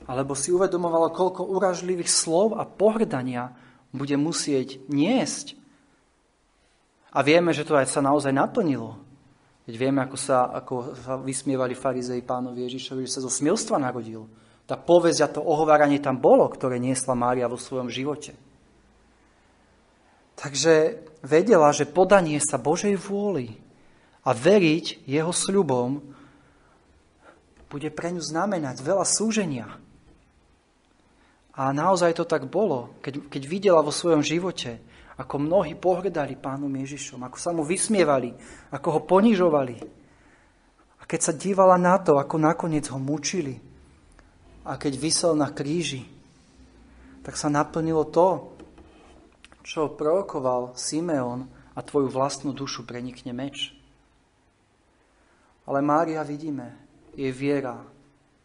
alebo 0.08 0.32
si 0.32 0.56
uvedomovalo, 0.56 1.12
koľko 1.12 1.52
uražlivých 1.52 2.08
slov 2.08 2.56
a 2.56 2.63
pohrdania 2.63 3.52
bude 3.92 4.15
musieť 4.15 4.80
niesť. 4.88 5.60
A 7.12 7.20
vieme, 7.28 7.52
že 7.52 7.68
to 7.68 7.76
aj 7.76 7.92
sa 7.92 8.00
naozaj 8.00 8.32
naplnilo. 8.32 8.96
Veď 9.68 9.76
vieme, 9.76 10.00
ako 10.00 10.18
sa, 10.18 10.48
ako 10.56 10.96
sa 10.96 11.13
vysmievali 11.20 11.76
farizei 11.76 12.24
pánovi 12.24 12.65
Ježišovi, 12.65 13.04
že 13.04 13.20
sa 13.20 13.26
zo 13.26 13.30
smilstva 13.30 13.78
narodil. 13.84 14.32
Tá 14.63 14.80
povesť 14.80 15.20
a 15.26 15.34
to 15.34 15.42
ohováranie 15.44 16.00
tam 16.00 16.22
bolo, 16.22 16.48
ktoré 16.48 16.80
niesla 16.80 17.20
Mária 17.20 17.52
vo 17.52 17.60
svojom 17.60 17.92
živote. 17.92 18.32
Takže 20.39 21.04
vedela, 21.20 21.68
že 21.76 21.84
podanie 21.84 22.39
sa 22.39 22.56
Božej 22.56 22.96
vôli 22.96 23.60
a 24.23 24.29
veriť 24.36 25.08
jeho 25.08 25.32
sľubom 25.32 26.01
bude 27.69 27.89
pre 27.93 28.10
ňu 28.12 28.21
znamenať 28.21 28.82
veľa 28.82 29.05
súženia. 29.05 29.67
A 31.60 31.75
naozaj 31.75 32.17
to 32.17 32.25
tak 32.25 32.47
bolo, 32.47 32.97
keď, 33.03 33.29
keď 33.29 33.41
videla 33.45 33.82
vo 33.84 33.93
svojom 33.93 34.23
živote, 34.23 34.79
ako 35.19 35.36
mnohí 35.36 35.75
pohrdali 35.75 36.39
pánom 36.39 36.71
Ježišom, 36.71 37.19
ako 37.27 37.38
sa 37.38 37.51
mu 37.51 37.67
vysmievali, 37.67 38.32
ako 38.71 38.88
ho 38.95 38.99
ponižovali. 39.03 39.75
A 40.99 41.03
keď 41.03 41.19
sa 41.19 41.34
dívala 41.36 41.75
na 41.75 41.99
to, 41.99 42.15
ako 42.15 42.39
nakoniec 42.39 42.88
ho 42.88 42.95
mučili 42.95 43.60
a 44.63 44.79
keď 44.79 44.93
vysel 44.95 45.36
na 45.36 45.51
kríži, 45.51 46.08
tak 47.27 47.36
sa 47.36 47.51
naplnilo 47.51 48.08
to, 48.08 48.55
čo 49.60 49.91
prorokoval 49.91 50.79
Simeon 50.79 51.51
a 51.75 51.79
tvoju 51.84 52.08
vlastnú 52.08 52.55
dušu 52.55 52.88
prenikne 52.88 53.36
meč. 53.36 53.75
Ale 55.69 55.86
Mária 55.86 56.25
vidíme, 56.25 56.73
je 57.13 57.29
viera 57.29 57.77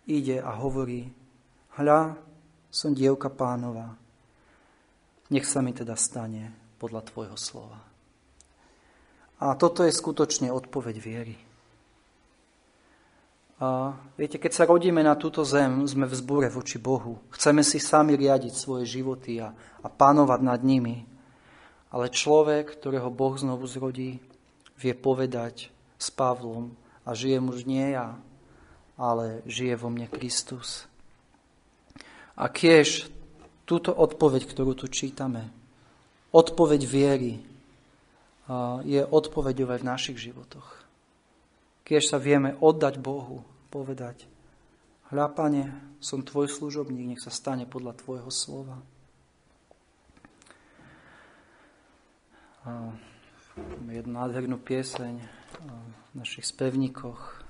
ide 0.04 0.44
a 0.44 0.52
hovorí, 0.60 1.08
hľa, 1.80 2.20
som 2.68 2.92
dievka 2.92 3.32
pánova, 3.32 3.96
nech 5.32 5.48
sa 5.48 5.64
mi 5.64 5.72
teda 5.72 5.96
stane 5.96 6.52
podľa 6.76 7.00
tvojho 7.08 7.37
slova. 7.40 7.80
A 9.40 9.56
toto 9.56 9.82
je 9.88 9.92
skutočne 9.92 10.52
odpoveď 10.52 10.96
viery. 11.00 11.37
A 13.64 13.96
viete, 14.20 14.37
keď 14.37 14.52
sa 14.52 14.68
rodíme 14.68 15.00
na 15.00 15.16
túto 15.16 15.46
zem, 15.46 15.88
sme 15.88 16.04
v 16.04 16.14
zbúre 16.18 16.48
voči 16.52 16.76
Bohu. 16.76 17.22
Chceme 17.32 17.64
si 17.64 17.80
sami 17.80 18.18
riadiť 18.18 18.52
svoje 18.52 18.84
životy 18.84 19.40
a, 19.40 19.48
a 19.80 19.88
panovať 19.88 20.40
nad 20.44 20.60
nimi. 20.60 21.06
Ale 21.88 22.10
človek, 22.10 22.76
ktorého 22.76 23.08
Boh 23.08 23.32
znovu 23.38 23.64
zrodí, 23.64 24.18
vie 24.76 24.92
povedať 24.92 25.70
s 25.96 26.10
Pavlom 26.10 26.84
a 27.04 27.10
žijem 27.12 27.52
už 27.52 27.68
nie 27.68 27.92
ja, 27.92 28.16
ale 28.96 29.44
žije 29.44 29.76
vo 29.76 29.92
mne 29.92 30.08
Kristus. 30.08 30.88
A 32.34 32.50
kiež 32.50 33.06
túto 33.68 33.94
odpoveď, 33.94 34.48
ktorú 34.48 34.74
tu 34.74 34.90
čítame, 34.90 35.52
odpoveď 36.34 36.80
viery, 36.82 37.32
je 38.84 39.00
odpoveďou 39.00 39.72
aj 39.72 39.80
v 39.80 39.88
našich 39.88 40.18
životoch. 40.20 40.84
Kiež 41.84 42.08
sa 42.08 42.20
vieme 42.20 42.56
oddať 42.60 43.00
Bohu, 43.00 43.44
povedať, 43.72 44.28
hľa, 45.12 45.26
Pane, 45.32 45.64
som 46.00 46.24
Tvoj 46.24 46.48
služobník, 46.48 47.16
nech 47.16 47.24
sa 47.24 47.32
stane 47.32 47.64
podľa 47.64 47.96
Tvojho 47.96 48.28
slova. 48.32 48.76
Jednu 53.88 54.12
nádhernú 54.12 54.56
pieseň 54.56 55.20
našich 56.14 56.46
spevníkoch, 56.46 57.42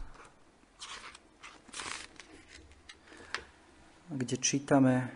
kde 4.09 4.37
čítame 4.41 5.13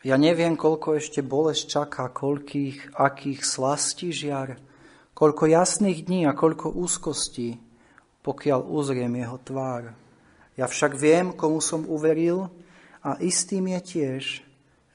Ja 0.00 0.16
neviem, 0.16 0.56
koľko 0.56 0.96
ešte 0.96 1.20
bolesť 1.20 1.64
čaká, 1.68 2.08
koľkých, 2.08 2.96
akých 2.96 3.44
slastí 3.44 4.10
žiar, 4.16 4.56
koľko 5.12 5.44
jasných 5.44 6.08
dní 6.08 6.24
a 6.24 6.32
koľko 6.32 6.72
úzkostí, 6.72 7.60
pokiaľ 8.24 8.64
uzriem 8.64 9.12
jeho 9.20 9.36
tvár. 9.44 9.92
Ja 10.56 10.66
však 10.66 10.96
viem, 10.96 11.36
komu 11.36 11.60
som 11.60 11.84
uveril 11.84 12.48
a 13.04 13.20
istým 13.20 13.68
je 13.76 13.80
tiež, 13.84 14.24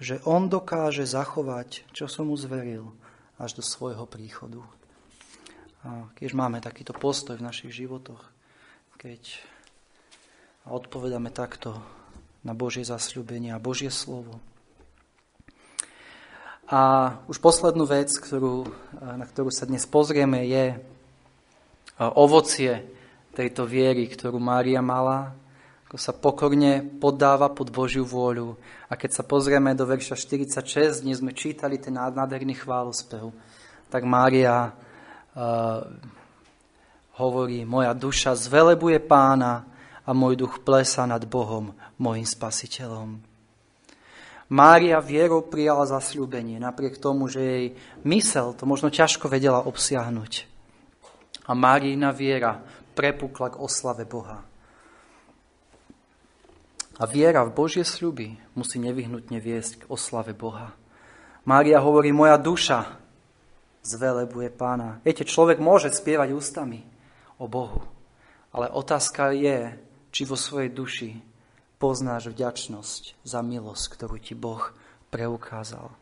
že 0.01 0.19
on 0.25 0.49
dokáže 0.49 1.05
zachovať, 1.05 1.85
čo 1.93 2.09
som 2.09 2.27
mu 2.27 2.35
zveril, 2.35 2.89
až 3.37 3.61
do 3.61 3.63
svojho 3.63 4.09
príchodu. 4.09 4.65
Keď 6.17 6.33
máme 6.33 6.65
takýto 6.65 6.97
postoj 6.97 7.37
v 7.37 7.45
našich 7.45 7.69
životoch, 7.69 8.17
keď 8.97 9.21
odpovedáme 10.65 11.29
takto 11.29 11.77
na 12.41 12.57
Božie 12.57 12.81
zasľúbenie 12.81 13.53
a 13.53 13.61
Božie 13.61 13.93
slovo, 13.93 14.41
a 16.65 17.13
už 17.29 17.37
poslednú 17.37 17.85
vec, 17.85 18.09
ktorú, 18.09 18.65
na 18.97 19.29
ktorú 19.29 19.53
sa 19.53 19.69
dnes 19.69 19.85
pozrieme, 19.85 20.49
je 20.49 20.73
ovocie 22.01 22.81
tejto 23.37 23.69
viery, 23.69 24.09
ktorú 24.09 24.41
Mária 24.41 24.81
mala, 24.81 25.37
ako 25.85 25.97
sa 26.01 26.09
pokorne 26.17 26.81
poddáva 26.81 27.53
pod 27.53 27.69
Božiu 27.69 28.01
vôľu. 28.01 28.57
A 28.89 28.97
keď 28.97 29.21
sa 29.21 29.21
pozrieme 29.21 29.77
do 29.77 29.85
verša 29.85 30.17
46, 30.17 31.05
dnes 31.05 31.21
sme 31.21 31.37
čítali 31.37 31.77
ten 31.77 31.93
nádherný 31.93 32.57
chválospev, 32.57 33.29
tak 33.93 34.01
Mária 34.01 34.73
hovorí, 37.19 37.67
moja 37.67 37.91
duša 37.91 38.35
zvelebuje 38.35 39.03
pána 39.03 39.67
a 40.05 40.11
môj 40.13 40.39
duch 40.39 40.63
plesa 40.63 41.03
nad 41.03 41.23
Bohom, 41.27 41.75
môjim 41.99 42.23
spasiteľom. 42.23 43.19
Mária 44.45 45.01
vierou 45.01 45.41
prijala 45.41 45.89
zasľúbenie, 45.89 46.61
napriek 46.61 47.01
tomu, 47.01 47.25
že 47.25 47.41
jej 47.41 47.65
mysel 48.05 48.53
to 48.53 48.69
možno 48.69 48.93
ťažko 48.93 49.25
vedela 49.25 49.65
obsiahnuť. 49.65 50.45
A 51.49 51.51
Máriina 51.57 52.13
viera 52.13 52.61
prepukla 52.93 53.53
k 53.53 53.59
oslave 53.59 54.05
Boha. 54.05 54.45
A 56.95 57.03
viera 57.09 57.43
v 57.43 57.51
Božie 57.51 57.83
sľuby 57.83 58.37
musí 58.55 58.79
nevyhnutne 58.79 59.41
viesť 59.41 59.83
k 59.83 59.87
oslave 59.91 60.31
Boha. 60.31 60.77
Mária 61.43 61.81
hovorí, 61.81 62.13
moja 62.13 62.37
duša 62.37 63.01
zvelebuje 63.85 64.49
pána. 64.49 64.97
Viete, 65.05 65.21
človek 65.21 65.61
môže 65.61 65.93
spievať 65.93 66.33
ústami 66.33 66.81
o 67.37 67.45
Bohu, 67.45 67.85
ale 68.49 68.73
otázka 68.73 69.29
je, 69.31 69.77
či 70.09 70.25
vo 70.25 70.33
svojej 70.33 70.73
duši 70.73 71.11
poznáš 71.77 72.33
vďačnosť 72.33 73.21
za 73.21 73.39
milosť, 73.45 73.85
ktorú 73.93 74.17
ti 74.17 74.33
Boh 74.33 74.73
preukázal. 75.13 75.93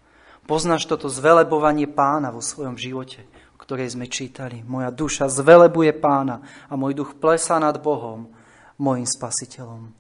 Poznáš 0.43 0.87
toto 0.87 1.07
zvelebovanie 1.07 1.87
pána 1.87 2.31
vo 2.31 2.43
svojom 2.43 2.75
živote, 2.75 3.23
o 3.55 3.57
ktorej 3.59 3.95
sme 3.95 4.11
čítali. 4.11 4.63
Moja 4.63 4.91
duša 4.91 5.31
zvelebuje 5.31 5.95
pána 5.97 6.43
a 6.67 6.75
môj 6.75 6.93
duch 6.95 7.11
plesá 7.19 7.59
nad 7.59 7.79
Bohom, 7.79 8.31
môjim 8.75 9.07
spasiteľom. 9.07 9.91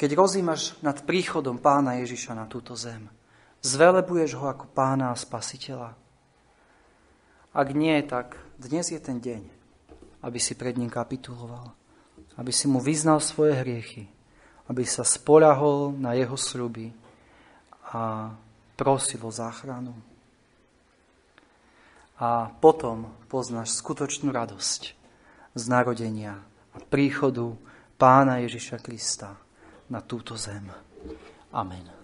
Keď 0.00 0.10
rozímaš 0.18 0.74
nad 0.82 0.98
príchodom 1.06 1.62
pána 1.62 2.02
Ježiša 2.02 2.34
na 2.34 2.50
túto 2.50 2.74
zem, 2.74 3.06
zvelebuješ 3.62 4.34
ho 4.34 4.50
ako 4.50 4.66
pána 4.72 5.14
a 5.14 5.16
spasiteľa. 5.16 6.01
Ak 7.52 7.68
nie, 7.76 8.00
tak 8.08 8.40
dnes 8.56 8.88
je 8.88 8.96
ten 8.96 9.20
deň, 9.20 9.44
aby 10.24 10.38
si 10.40 10.56
pred 10.56 10.72
ním 10.80 10.88
kapituloval, 10.88 11.76
aby 12.40 12.48
si 12.48 12.64
mu 12.64 12.80
vyznal 12.80 13.20
svoje 13.20 13.60
hriechy, 13.60 14.08
aby 14.72 14.88
sa 14.88 15.04
spoľahol 15.04 15.92
na 16.00 16.16
jeho 16.16 16.32
sľuby 16.32 16.96
a 17.92 18.32
prosil 18.72 19.20
o 19.20 19.28
záchranu. 19.28 19.92
A 22.16 22.48
potom 22.56 23.12
poznáš 23.28 23.76
skutočnú 23.84 24.32
radosť 24.32 24.82
z 25.52 25.64
narodenia 25.68 26.40
a 26.72 26.80
príchodu 26.80 27.52
Pána 28.00 28.40
Ježiša 28.40 28.80
Krista 28.80 29.36
na 29.92 30.00
túto 30.00 30.40
zem. 30.40 30.72
Amen. 31.52 32.00